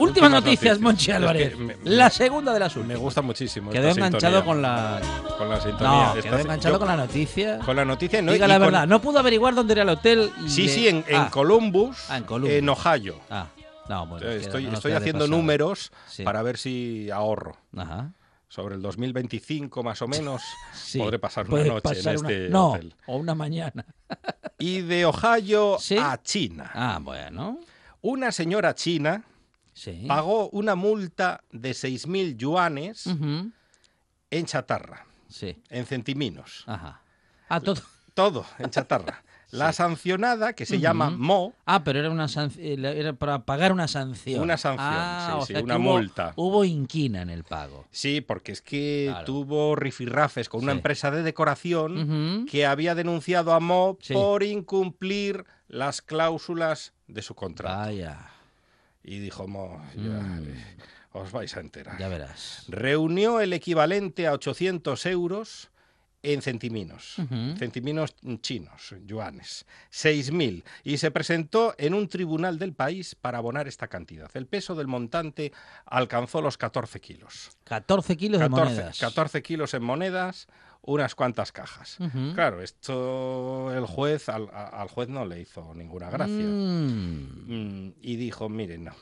[0.00, 0.80] Últimas noticias, noticias.
[0.80, 1.50] Monchi Es Álvarez.
[1.50, 3.00] que me- la segunda de las Me últimas.
[3.02, 3.70] gusta muchísimo.
[3.70, 4.44] Quedó enganchado sintonía.
[4.44, 5.00] con la.
[5.38, 6.12] Con la sintonía.
[6.14, 7.58] No, quedó enganchado yo- con la noticia.
[7.60, 8.32] Con la noticia, ¿no?
[8.32, 10.32] Diga la con- verdad, no pudo averiguar dónde era el hotel.
[10.44, 12.68] y Sí, le- sí, en, en Ah, Columbus, Ah, en Columbus.
[12.86, 13.20] Ohio.
[13.30, 13.46] Ah,
[13.88, 14.28] no, bueno.
[14.28, 16.22] estoy no estoy haciendo números Sí.
[16.24, 17.56] para ver si ahorro.
[17.76, 18.12] Ajá.
[18.48, 20.42] Sobre el 2025 más o menos
[20.74, 20.98] Sí.
[20.98, 22.94] podré pasar una noche pasar en una- este No, hotel.
[23.06, 23.84] o una mañana.
[24.58, 25.96] Y de Ohio ¿Sí?
[25.96, 26.70] a China.
[26.74, 27.58] Ah, bueno.
[28.02, 29.22] Una señora china
[29.80, 30.04] Sí.
[30.06, 35.56] pagó una multa de 6.000 yuanes en chatarra, Sí.
[35.70, 36.64] en centiminos.
[36.66, 37.00] Ajá.
[37.48, 37.80] Ah, todo.
[38.12, 39.22] Todo en chatarra.
[39.52, 41.10] La sancionada, que se llama.
[41.10, 44.42] Mo, Ah, pero era una sanción, era para pagar una sanción.
[44.42, 46.32] Una sanción, Ah, sí, o sí, sea que una hubo- multa.
[46.36, 47.86] Hubo inquina en el pago.
[47.90, 49.24] Sí, porque es que Claro.
[49.24, 56.00] tuvo rifirrafes con una empresa de decoración que había denunciado a Mo por incumplir las
[56.02, 57.76] cláusulas de su contrato.
[57.76, 58.30] Vaya,
[59.02, 60.44] Y dijo Mo, ya, Mm.
[60.48, 60.64] eh,
[61.12, 61.98] os vais a enterar.
[61.98, 62.64] ya verás.
[62.68, 65.70] Reunió el equivalente a 800 euros
[66.22, 67.56] en centiminos, Ujú.
[67.56, 73.88] centiminos chinos, yuanes, 6.000, y se presentó en un tribunal del país para abonar esta
[73.88, 74.30] cantidad.
[74.34, 75.50] El peso del montante
[75.86, 77.52] alcanzó los 14 kilos.
[77.64, 78.98] 14 kilos 14, de monedas.
[79.00, 80.46] 14 kilos en monedas,
[80.82, 81.98] unas cuantas cajas.
[82.34, 84.48] Claro, esto el juez, al,
[84.88, 86.34] juez no le hizo ninguna gracia.
[86.34, 87.44] Mm.
[87.46, 88.92] Mm, y dijo, mire, no,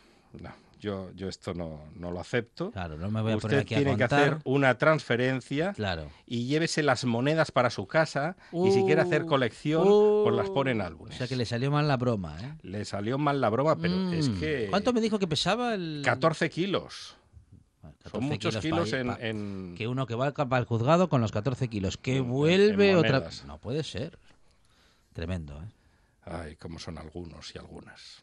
[0.40, 0.50] no,
[0.80, 2.70] yo, yo esto no, no lo acepto.
[2.72, 6.08] Claro, no me voy a Usted poner aquí a tiene que hacer una transferencia Claro.
[6.26, 9.84] y llévese las monedas para su casa y si quiere hacer Uh, colección,
[10.24, 11.16] pues las pone en O álbumes.
[11.16, 12.54] sea que le salió mal la broma, ¿eh?
[12.62, 14.40] Le salió mal la broma, pero es Mm.
[14.40, 14.66] que...
[14.70, 16.02] ¿Cuánto me dijo que pesaba el...?
[16.04, 17.16] 14 kilos.
[18.12, 19.74] Bueno, 14 Son muchos kilos en...
[19.76, 23.12] Que uno que va al juzgado con los 14 kilos, que En- vuelve otra...
[23.20, 23.44] monedas.
[23.46, 24.18] No puede ser.
[25.12, 25.68] Tremendo, ¿eh?
[26.24, 28.22] Ay, cómo son algunos y algunas.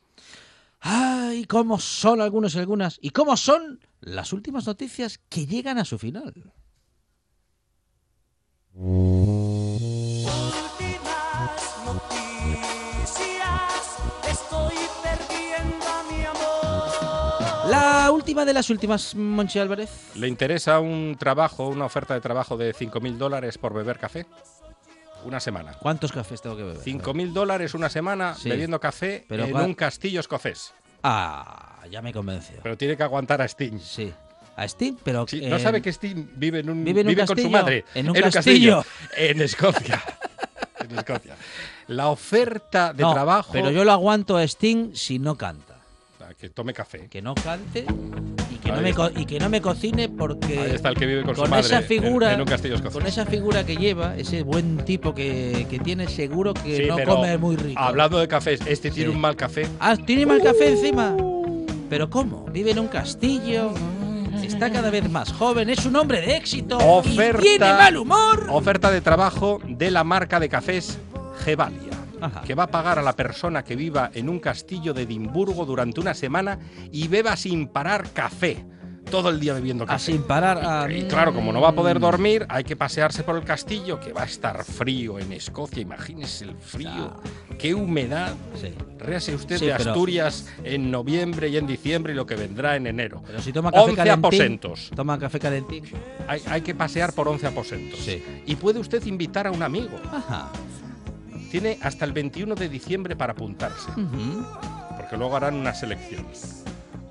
[0.80, 3.00] Ay, cómo son algunos y algunas.
[3.02, 6.34] Y cómo son las últimas noticias que llegan a su final.
[18.26, 19.92] Última de las últimas, Monchi Álvarez.
[20.16, 24.26] ¿Le interesa un trabajo, una oferta de trabajo de 5.000 dólares por beber café?
[25.26, 25.74] Una semana.
[25.74, 26.82] ¿Cuántos cafés tengo que beber?
[26.82, 28.50] 5.000 dólares una semana Sí.
[28.50, 30.74] bebiendo café Pero en un castillo escocés.
[31.04, 32.56] Ah, ya me convenció.
[32.64, 33.78] Pero tiene que aguantar a Sting.
[33.78, 34.12] Sí.
[34.56, 35.28] A Steve, pero...
[35.28, 37.86] Sí, eh, ¿No sabe que Sting vive en un, vive en un con su madre?
[37.94, 38.84] En un castillo.
[39.16, 40.02] En Escocia.
[40.80, 41.36] en Escocia.
[41.90, 43.52] La oferta de no, trabajo...
[43.54, 45.75] pero yo lo aguanto a Sting si no canta.
[46.40, 47.08] Que tome café.
[47.10, 47.86] Que no cante
[48.52, 50.60] y que, no me, y que no me cocine porque...
[50.60, 52.76] Ahí está el que vive con, su con madre esa en- figura en, un castillo
[52.76, 52.98] escocés.
[52.98, 56.98] con esa figura que lleva ese buen tipo que, que tiene seguro que Sí, no
[57.06, 59.16] come muy rico Hablando de cafés, este tiene Sí.
[59.16, 59.68] un mal café.
[59.80, 61.16] ah tiene mal café encima
[61.90, 63.72] pero cómo vive en un castillo
[64.44, 68.48] está cada vez más joven es un hombre de éxito Oferta- y tiene mal humor
[68.50, 70.98] Oferta de trabajo de la marca de cafés
[71.44, 71.85] Gevalia.
[72.22, 72.42] Ajá.
[72.42, 76.00] que va a pagar a la persona que viva en un castillo de Edimburgo durante
[76.00, 76.60] una semana
[76.92, 78.66] y beba sin parar café.
[79.10, 80.14] Todo el día bebiendo a café.
[80.14, 83.36] sin parar a- Y claro, como no va a poder dormir, hay que pasearse por
[83.36, 85.80] el castillo, que va a estar frío en Escocia.
[85.80, 87.14] Imagínese el frío,
[87.60, 88.34] qué humedad.
[88.60, 88.74] Sí.
[88.98, 92.78] Réase usted Sí, de pero- Asturias en noviembre y en diciembre y lo que vendrá
[92.78, 93.22] en enero.
[93.28, 94.92] pero si toma café 11 calentín aposentos.
[94.96, 95.84] toma café calentín
[96.28, 98.00] Hay, hay que pasear por 11 aposentos.
[98.00, 98.24] Sí.
[98.48, 100.00] Y puede usted invitar a un amigo.
[100.12, 100.50] Ajá.
[101.52, 103.90] Tiene hasta el 21 de diciembre para apuntarse.
[104.98, 106.26] Porque luego harán una selección.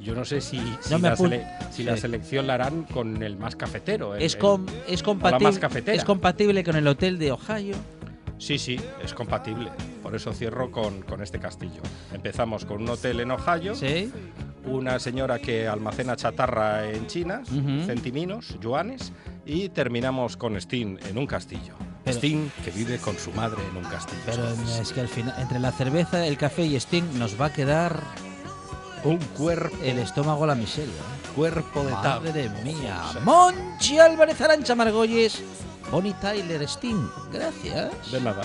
[0.01, 2.03] Yo no sé si, si, No la, apun- sele- si la Sí.
[2.03, 4.14] selección la harán con el más cafetero.
[4.14, 5.97] el- es, el- com- es, más compatible, cafetera.
[5.97, 7.74] es compatible con el hotel de Ohio
[8.37, 9.70] Sí, sí, es compatible.
[10.03, 11.80] Por eso cierro con, con este castillo.
[12.12, 14.12] Empezamos con un hotel en Ohio, sí
[14.66, 17.85] una señora que almacena chatarra en chinas, Ujú.
[17.87, 19.12] centiminos, yuanes,
[19.47, 21.74] y terminamos con Sting en un castillo.
[22.05, 24.21] Pero- Sting que vive con su madre en un castillo.
[24.27, 24.49] Pero
[24.81, 27.99] es que al final, entre la cerveza, el café y Sting, nos va a quedar
[29.05, 30.93] un cuerpo, el estómago a la miseria.
[30.93, 31.25] ¿eh?
[31.35, 31.91] cuerpo de.
[31.91, 33.03] Madre mía.
[33.25, 35.43] Monchi Álvarez Arancha Margolles,
[35.91, 37.09] Bonnie Tyler Sting.
[37.33, 38.13] Gracias.
[38.13, 38.45] De nada.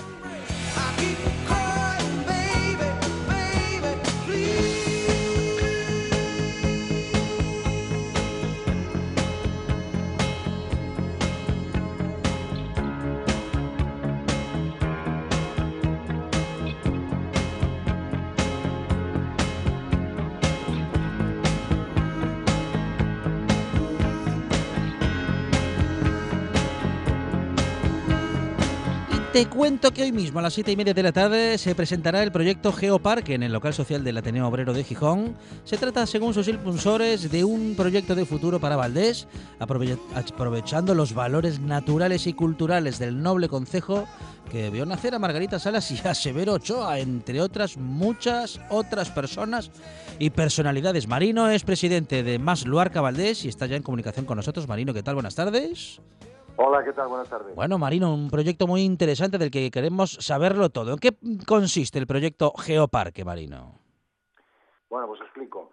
[29.40, 32.22] Te cuento que hoy mismo a las siete y media de la tarde se presentará
[32.24, 35.38] el proyecto Geoparque en el local social del Ateneo Obrero de Gijón.
[35.64, 39.30] Se trata, según sus impulsores, de un proyecto de futuro para Valdés,
[39.62, 44.06] aprove- aprovechando los valores naturales y culturales del noble concejo
[44.52, 49.72] que vio nacer a Margarita Salas y a Severo Ochoa, entre otras muchas otras personas
[50.20, 51.08] y personalidades.
[51.08, 54.68] Marino es presidente de Más Luarca Valdés y está ya en comunicación con nosotros.
[54.68, 55.14] Marino, ¿qué tal?
[55.14, 56.02] Buenas tardes.
[56.62, 57.08] Hola, ¿qué tal?
[57.08, 57.56] Buenas tardes.
[57.56, 60.92] Bueno, Marino, un proyecto muy interesante del que queremos saberlo todo.
[60.92, 61.16] ¿En qué
[61.48, 63.76] consiste el proyecto Geoparque, Marino?
[64.90, 65.72] Bueno, pues explico.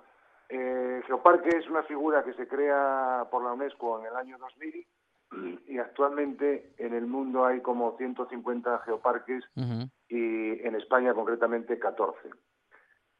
[0.48, 4.86] Eh, Geoparque es una figura que se crea por la UNESCO en el año 2000
[5.66, 9.42] y actualmente en el mundo hay como 150 geoparques
[10.08, 12.30] y en España concretamente 14.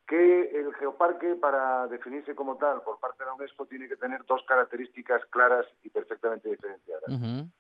[0.07, 4.25] Que el geoparque, para definirse como tal por parte de la UNESCO, tiene que tener
[4.25, 7.11] dos características claras y perfectamente diferenciadas.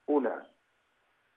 [0.07, 0.47] Una,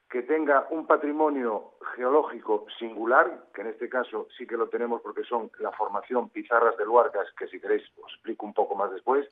[0.09, 5.23] que tenga un patrimonio geológico singular, que en este caso sí que lo tenemos porque
[5.23, 9.29] son la formación Pizarras de Luarcas, que si queréis os explico un poco más después.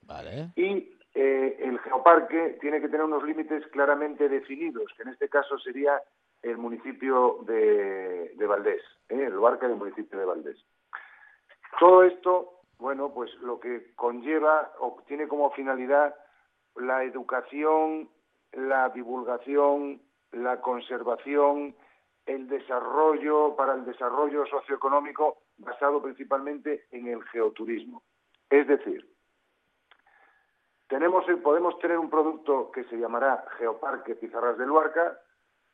[0.55, 5.57] Y eh, el geoparque tiene que tener unos límites claramente definidos, que en este caso
[5.57, 5.99] sería
[6.43, 9.23] el municipio de, de Valdés, ¿eh?
[9.25, 10.57] el Luarca del municipio de Valdés.
[11.79, 16.15] Todo esto, bueno, pues lo que conlleva o tiene como finalidad
[16.75, 18.09] la educación,
[18.53, 20.01] la divulgación,
[20.31, 21.75] la conservación,
[22.25, 28.03] el desarrollo para el desarrollo socioeconómico basado principalmente en el geoturismo.
[28.49, 29.07] Es decir,
[30.87, 35.19] tenemos podemos tener un producto que se llamará Geoparque Pizarras de Luarca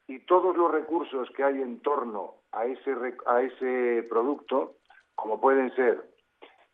[0.07, 4.77] y todos los recursos que hay en torno a ese, a ese producto,
[5.15, 6.03] como pueden ser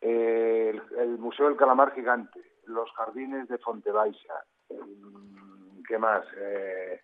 [0.00, 6.24] eh, el, Museo del Calamar Gigante, los jardines de Fontebaixa, mm, ¿qué más?
[6.36, 7.00] Eh,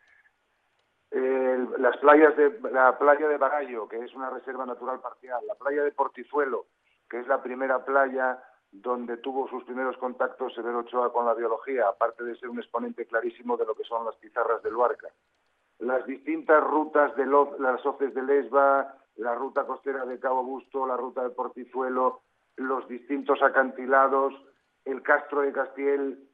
[1.78, 5.82] las playas de la playa de Barallo, que es una reserva natural parcial, la playa
[5.82, 6.66] de Portizuelo,
[7.08, 11.88] que es la primera playa donde tuvo sus primeros contactos Severo Ochoa con la biología,
[11.88, 15.08] aparte de ser un exponente clarísimo de lo que son las pizarras del Luarca.
[15.78, 20.96] Las distintas rutas de las hoces de Lesba, la ruta costera de Cabo Busto, la
[20.96, 22.22] ruta de Portizuelo,
[22.56, 24.34] los distintos acantilados,
[24.84, 26.28] el Castro de Castiel,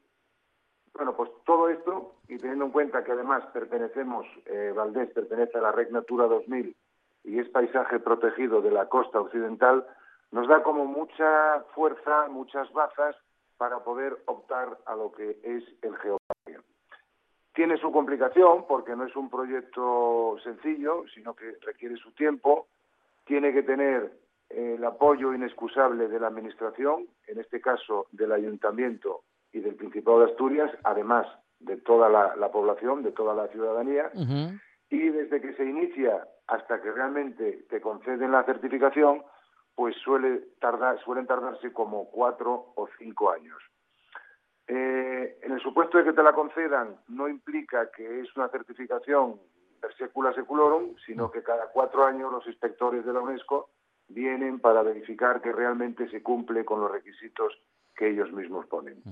[0.93, 5.61] bueno, pues todo esto, y teniendo en cuenta que además pertenecemos, eh, Valdés pertenece a
[5.61, 6.75] la Red Natura 2000
[7.23, 9.87] y es paisaje protegido de la costa occidental,
[10.31, 13.15] nos da como mucha fuerza, muchas bazas
[13.57, 16.59] para poder optar a lo que es el geoparque.
[17.53, 22.67] Tiene su complicación porque no es un proyecto sencillo, sino que requiere su tiempo,
[23.25, 24.11] tiene que tener
[24.49, 30.19] eh, el apoyo inexcusable de la Administración, en este caso del Ayuntamiento y del Principado
[30.19, 31.27] de Asturias, además
[31.59, 34.11] de toda la, la población, de toda la ciudadanía,
[34.89, 39.23] y desde que se inicia hasta que realmente te conceden la certificación,
[39.75, 43.57] pues suele tardar, suelen tardarse como cuatro o cinco años.
[44.67, 49.39] Eh, en el supuesto de que te la concedan, no implica que es una certificación
[49.83, 53.69] per secula seculorum, sino que cada cuatro años los inspectores de la UNESCO
[54.07, 57.51] vienen para verificar que realmente se cumple con los requisitos
[57.93, 59.03] que ellos mismos ponen.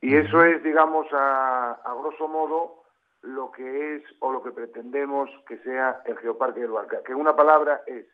[0.00, 2.84] Y eso es, digamos, a, a grosso modo
[3.20, 7.02] lo que es o lo que pretendemos que sea el Geoparque del Barca.
[7.02, 8.06] Que una palabra es,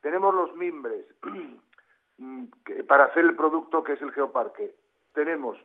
[0.00, 1.06] tenemos los mimbres
[2.18, 2.44] mm,
[2.88, 4.74] para hacer el producto que es el Geoparque.
[5.14, 5.56] Tenemos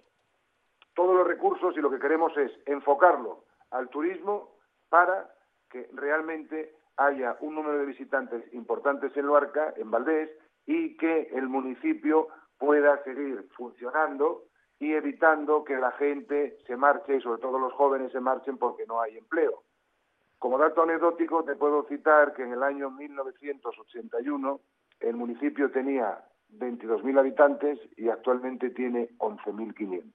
[0.94, 4.52] todos los recursos y lo que queremos es enfocarlo al turismo
[4.90, 5.35] para
[5.76, 10.30] que realmente haya un número de visitantes importantes en Luarca, en Valdés,
[10.66, 14.44] y que el municipio pueda seguir funcionando
[14.80, 18.86] y evitando que la gente se marche y sobre todo los jóvenes se marchen porque
[18.86, 19.64] no hay empleo.
[20.40, 24.60] Como dato anecdótico te puedo citar que en el año 1981
[25.02, 26.24] el municipio tenía
[26.54, 30.14] 22.000 habitantes y actualmente tiene 11.500.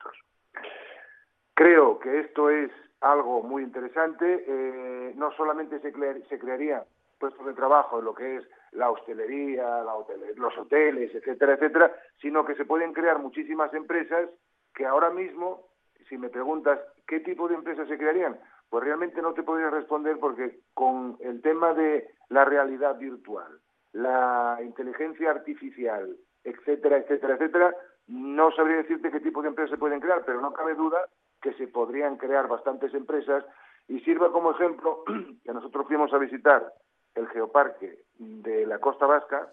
[1.53, 4.44] Creo que esto es algo muy interesante.
[4.46, 6.82] eh, no solamente se, crea- se crearían
[7.18, 11.94] puestos de trabajo en lo que es la hostelería, la hotele- los hoteles, etcétera, etcétera,
[12.20, 14.30] sino que se pueden crear muchísimas empresas
[14.74, 15.66] que ahora mismo,
[16.09, 18.38] si me preguntas qué tipo de empresas se crearían,
[18.70, 23.59] pues realmente no te podría responder porque con el tema de la realidad virtual,
[23.92, 27.74] la inteligencia artificial, etcétera, etcétera, etcétera,
[28.07, 30.98] no sabría decirte qué tipo de empresas se pueden crear, pero no cabe duda
[31.41, 33.45] que se podrían crear bastantes empresas
[33.88, 35.05] y sirva como ejemplo
[35.45, 36.72] que nosotros fuimos a visitar
[37.14, 39.49] el geoparque de la Costa Vasca,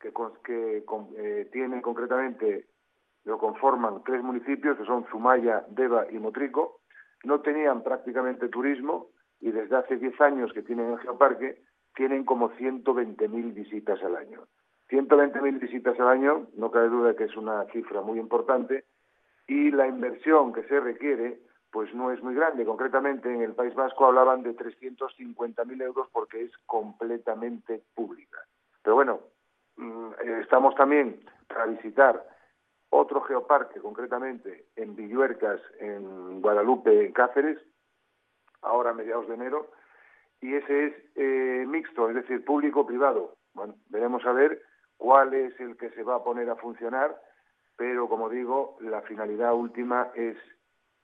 [0.00, 0.12] que,
[1.16, 2.66] eh, tiene concretamente,
[3.24, 6.80] lo conforman tres municipios, que son Zumaya, Deva y Motrico,
[7.24, 9.08] no tenían prácticamente turismo
[9.40, 11.62] y desde hace 10 años que tienen el geoparque
[11.94, 14.42] tienen como 120.000 visitas al año.
[14.90, 18.84] 120.000 visitas al año, no cabe duda que es una cifra muy importante,
[19.48, 21.40] y la inversión que se requiere
[21.70, 22.64] pues no es muy grande.
[22.64, 28.38] Concretamente en el País Vasco hablaban de 350.000 euros porque es completamente pública.
[28.82, 29.20] Pero bueno,
[29.76, 32.24] mm, eh, estamos también para visitar
[32.90, 37.58] otro geoparque, concretamente en Villuercas, en Guadalupe, en Cáceres,
[38.62, 39.70] ahora a mediados de enero,
[40.40, 43.36] y ese es eh, mixto, es decir, público-privado.
[43.52, 44.62] Bueno, veremos a ver
[44.96, 47.20] cuál es el que se va a poner a funcionar,
[47.78, 50.36] pero como digo, la finalidad última es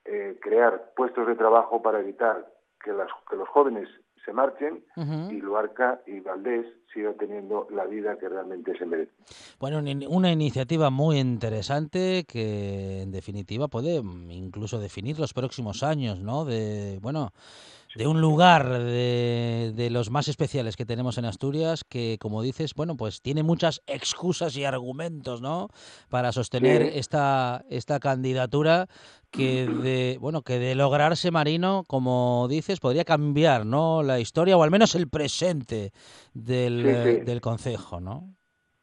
[0.03, 2.45] eh, crear puestos de trabajo para evitar
[2.83, 3.87] que, las, que los jóvenes
[4.25, 4.83] se marchen
[5.29, 9.13] y Luarca y Valdés sigan teniendo la vida que realmente se merecen.
[9.59, 16.19] Bueno, una iniciativa muy interesante que en definitiva puede mm, incluso definir los próximos años,
[16.19, 16.43] ¿no?
[16.43, 17.31] De, bueno,
[17.95, 22.73] de un lugar de, de los más especiales que tenemos en Asturias que, como dices,
[22.75, 25.69] bueno, pues tiene muchas excusas y argumentos, ¿no?
[26.09, 26.99] Para sostener Sí.
[26.99, 28.87] esta, esta candidatura
[29.31, 34.03] que de, bueno, que de lograrse Marino, como dices, podría cambiar, ¿no?
[34.03, 35.91] La historia o al menos el presente
[36.33, 37.25] del, Sí, sí.
[37.25, 38.29] del concejo, ¿no?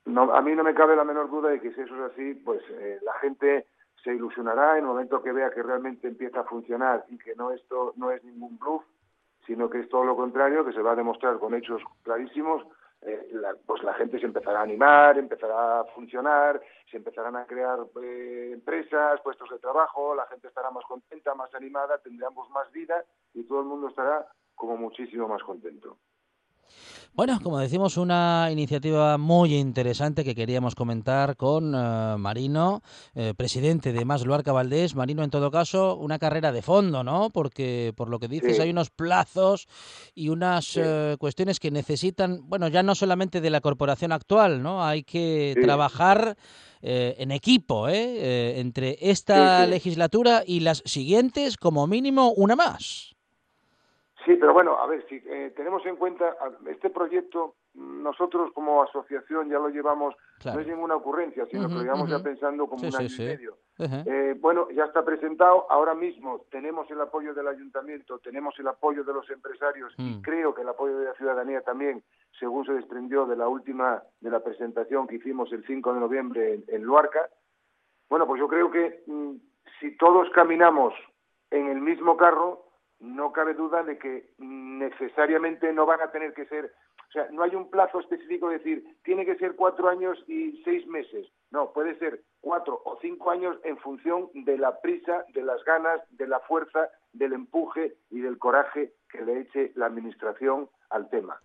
[0.04, 2.34] No, a mí no me cabe la menor duda de que si eso es así,
[2.44, 3.66] pues eh, la gente
[4.02, 7.52] se ilusionará en el momento que vea que realmente empieza a funcionar y que no
[7.52, 8.82] esto no es ningún bluff,
[9.46, 12.62] sino que es todo lo contrario, que se va a demostrar con hechos clarísimos.
[13.04, 17.46] eh, la- pues la gente se empezará a animar, empezará a funcionar, se empezarán a
[17.46, 22.70] crear eh, empresas, puestos de trabajo, la gente estará más contenta, más animada, tendremos más
[22.70, 24.24] vida y todo el mundo estará
[24.54, 25.96] como muchísimo más contento.
[27.14, 32.82] Bueno, como decimos, una iniciativa muy interesante que queríamos comentar con eh, Marino,
[33.14, 34.94] eh, presidente de Más Luarca Valdés.
[34.94, 37.28] Marino, en todo caso, una carrera de fondo, ¿no?
[37.28, 38.62] Porque por lo que dices Sí.
[38.62, 39.68] hay unos plazos
[40.14, 40.80] y unas Sí.
[40.82, 44.82] eh, cuestiones que necesitan, bueno, ya no solamente de la corporación actual, ¿no?
[44.82, 45.60] Hay que Sí.
[45.60, 46.34] trabajar
[46.80, 48.58] eh, en equipo, ¿eh?
[48.58, 53.11] Entre esta legislatura y las siguientes, como mínimo, una más.
[54.24, 59.48] Sí, pero bueno, a ver, si eh, tenemos en cuenta este proyecto, nosotros como asociación
[59.48, 60.56] ya lo llevamos, Claro.
[60.56, 63.22] no es ninguna ocurrencia, sino que lo llevamos ya pensando como Sí, un año sí.
[63.22, 63.56] y medio.
[63.78, 69.02] Eh, bueno, ya está presentado, ahora mismo tenemos el apoyo del ayuntamiento, tenemos el apoyo
[69.04, 70.22] de los empresarios y Mm.
[70.22, 72.02] creo que el apoyo de la ciudadanía también,
[72.38, 76.54] según se desprendió de la última, de la presentación que hicimos el 5 de noviembre
[76.54, 77.28] en, en Luarca.
[78.08, 79.32] Bueno, pues yo creo que mm,
[79.80, 80.92] si todos caminamos
[81.50, 82.64] en el mismo carro,
[83.02, 86.72] no cabe duda de que necesariamente no van a tener que ser,
[87.08, 90.62] o sea, no hay un plazo específico de decir, tiene que ser cuatro años y
[90.64, 91.26] seis meses.
[91.50, 96.00] No, puede ser cuatro o cinco años en función de la prisa, de las ganas,
[96.10, 101.38] de la fuerza, del empuje y del coraje que le eche la Administración al tema.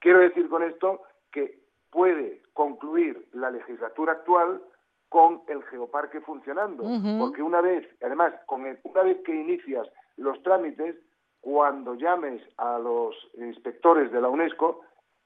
[0.00, 1.02] Quiero decir con esto
[1.32, 4.60] que puede concluir la legislatura actual
[5.08, 6.82] con el geoparque funcionando,
[7.18, 10.96] porque una vez, además, con el- una vez que inicias los trámites,
[11.40, 14.82] cuando llames a los inspectores de la UNESCO,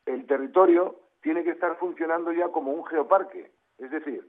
[0.06, 3.52] el territorio tiene que estar funcionando ya como un geoparque.
[3.78, 4.28] Es decir,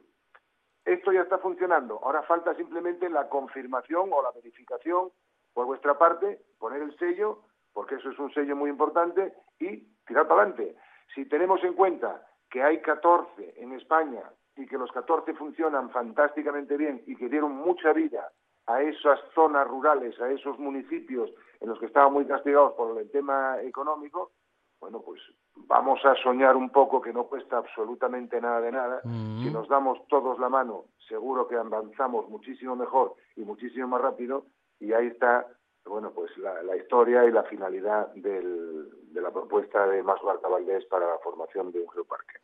[0.86, 2.00] esto ya está funcionando.
[2.04, 5.12] Ahora falta simplemente la confirmación o la verificación
[5.54, 7.44] por vuestra parte, poner el sello,
[7.74, 10.76] porque eso es un sello muy importante, y tirar para adelante.
[11.14, 14.24] Si tenemos en cuenta que hay 14 en España
[14.56, 18.32] y que los 14 funcionan fantásticamente bien y que dieron mucha vida
[18.74, 23.10] a esas zonas rurales, a esos municipios en los que estaban muy castigados por el
[23.12, 24.32] tema económico,
[24.80, 25.22] bueno, pues
[25.56, 29.02] vamos a soñar un poco que no cuesta absolutamente nada de nada.
[29.04, 29.44] Mm.
[29.44, 34.46] Si nos damos todos la mano, seguro que avanzamos muchísimo mejor y muchísimo más rápido.
[34.80, 35.46] Y ahí está,
[35.86, 40.86] bueno, pues la, la historia y la finalidad del- de la propuesta de Barca Valdés
[40.86, 42.40] para la formación de un geoparque.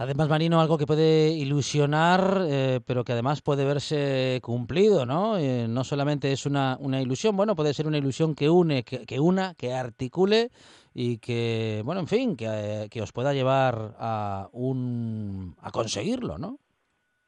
[0.00, 5.36] Además, Marino, algo que puede ilusionar, eh, pero que además puede verse cumplido, ¿no?
[5.38, 9.54] Eh, no solamente es una, ilusión, bueno, puede ser una ilusión que une, que, una,
[9.58, 10.50] que articule
[10.94, 16.38] y que, bueno, en fin, que, eh, que os pueda llevar a un a conseguirlo,
[16.38, 16.58] ¿no?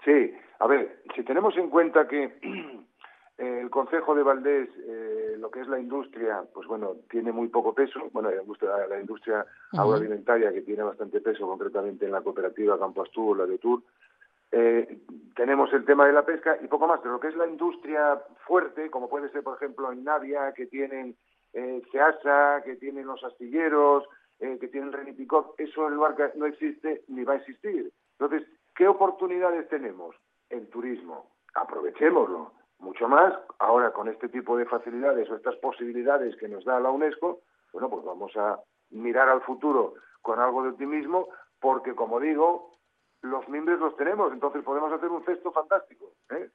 [0.05, 2.39] Sí, a ver, si tenemos en cuenta que
[3.41, 7.75] el Consejo de Valdés, eh, lo que es la industria, pues bueno, tiene muy poco
[7.75, 8.11] peso.
[8.13, 13.03] Bueno, la industria, la industria agroalimentaria que tiene bastante peso, concretamente en la cooperativa Campo
[13.03, 13.83] Astur, la de Tour.
[14.53, 14.99] Eh,
[15.35, 18.21] tenemos el tema de la pesca y poco más, pero lo que es la industria
[18.47, 21.17] fuerte, como puede ser, por ejemplo, en Navia, que tienen
[21.55, 24.05] eh, Ceasa, que tienen los astilleros,
[24.41, 27.91] eh, que tienen Renipicot, eso en Luarca no existe ni va a existir.
[28.19, 30.15] Entonces, ¿qué oportunidades tenemos?
[30.51, 31.31] El turismo.
[31.55, 32.60] Aprovechémoslo.
[32.81, 36.91] Mucho más, ahora con este tipo de facilidades o estas posibilidades que nos da la
[36.91, 37.41] UNESCO,
[37.73, 38.59] bueno, pues vamos a
[38.91, 41.29] mirar al futuro con algo de optimismo,
[41.61, 42.79] porque como digo,
[43.23, 46.13] los mimbres los tenemos, entonces podemos hacer un cesto fantástico.
[46.31, 46.51] ¿eh?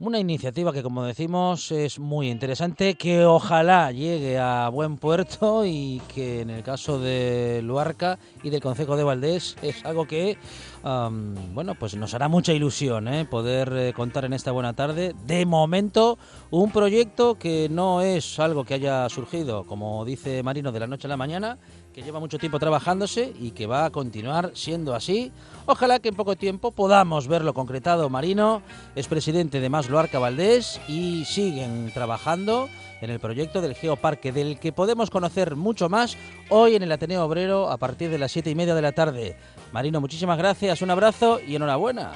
[0.00, 6.02] Una iniciativa que, como decimos, es muy interesante, que ojalá llegue a buen puerto y
[6.12, 10.36] que en el caso de Luarca y del Concejo de Valdés es algo que,
[10.82, 13.24] bueno, pues nos hará mucha ilusión ¿eh?
[13.24, 15.14] poder eh, contar en esta buena tarde.
[15.28, 16.18] De momento,
[16.50, 21.06] un proyecto que no es algo que haya surgido, como dice Marino, de la noche
[21.06, 21.56] a la mañana,
[21.94, 25.30] que lleva mucho tiempo trabajándose y que va a continuar siendo así.
[25.64, 28.10] Ojalá que en poco tiempo podamos verlo concretado.
[28.10, 28.62] Marino
[28.96, 32.68] es presidente de Más Loarca Valdés y siguen trabajando
[33.00, 36.16] en el proyecto del Geoparque, del que podemos conocer mucho más
[36.48, 39.36] hoy en el Ateneo Obrero a partir de las siete y media de la tarde.
[39.72, 42.12] Marino, muchísimas gracias, un abrazo y enhorabuena.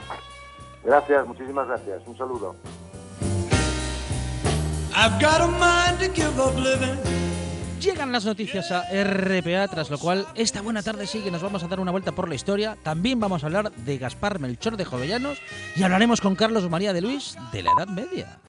[0.82, 2.02] Gracias, muchísimas gracias.
[2.06, 2.56] Un saludo.
[4.96, 7.27] I've got a mind to give up living.
[7.80, 11.68] Llegan las noticias a RPA, tras lo cual esta buena tarde sigue, nos vamos a
[11.68, 12.76] dar una vuelta por la historia.
[12.82, 15.38] También vamos a hablar de Gaspar Melchor de Jovellanos
[15.76, 18.36] y hablaremos con Carlos María de Luis de la Edad Media.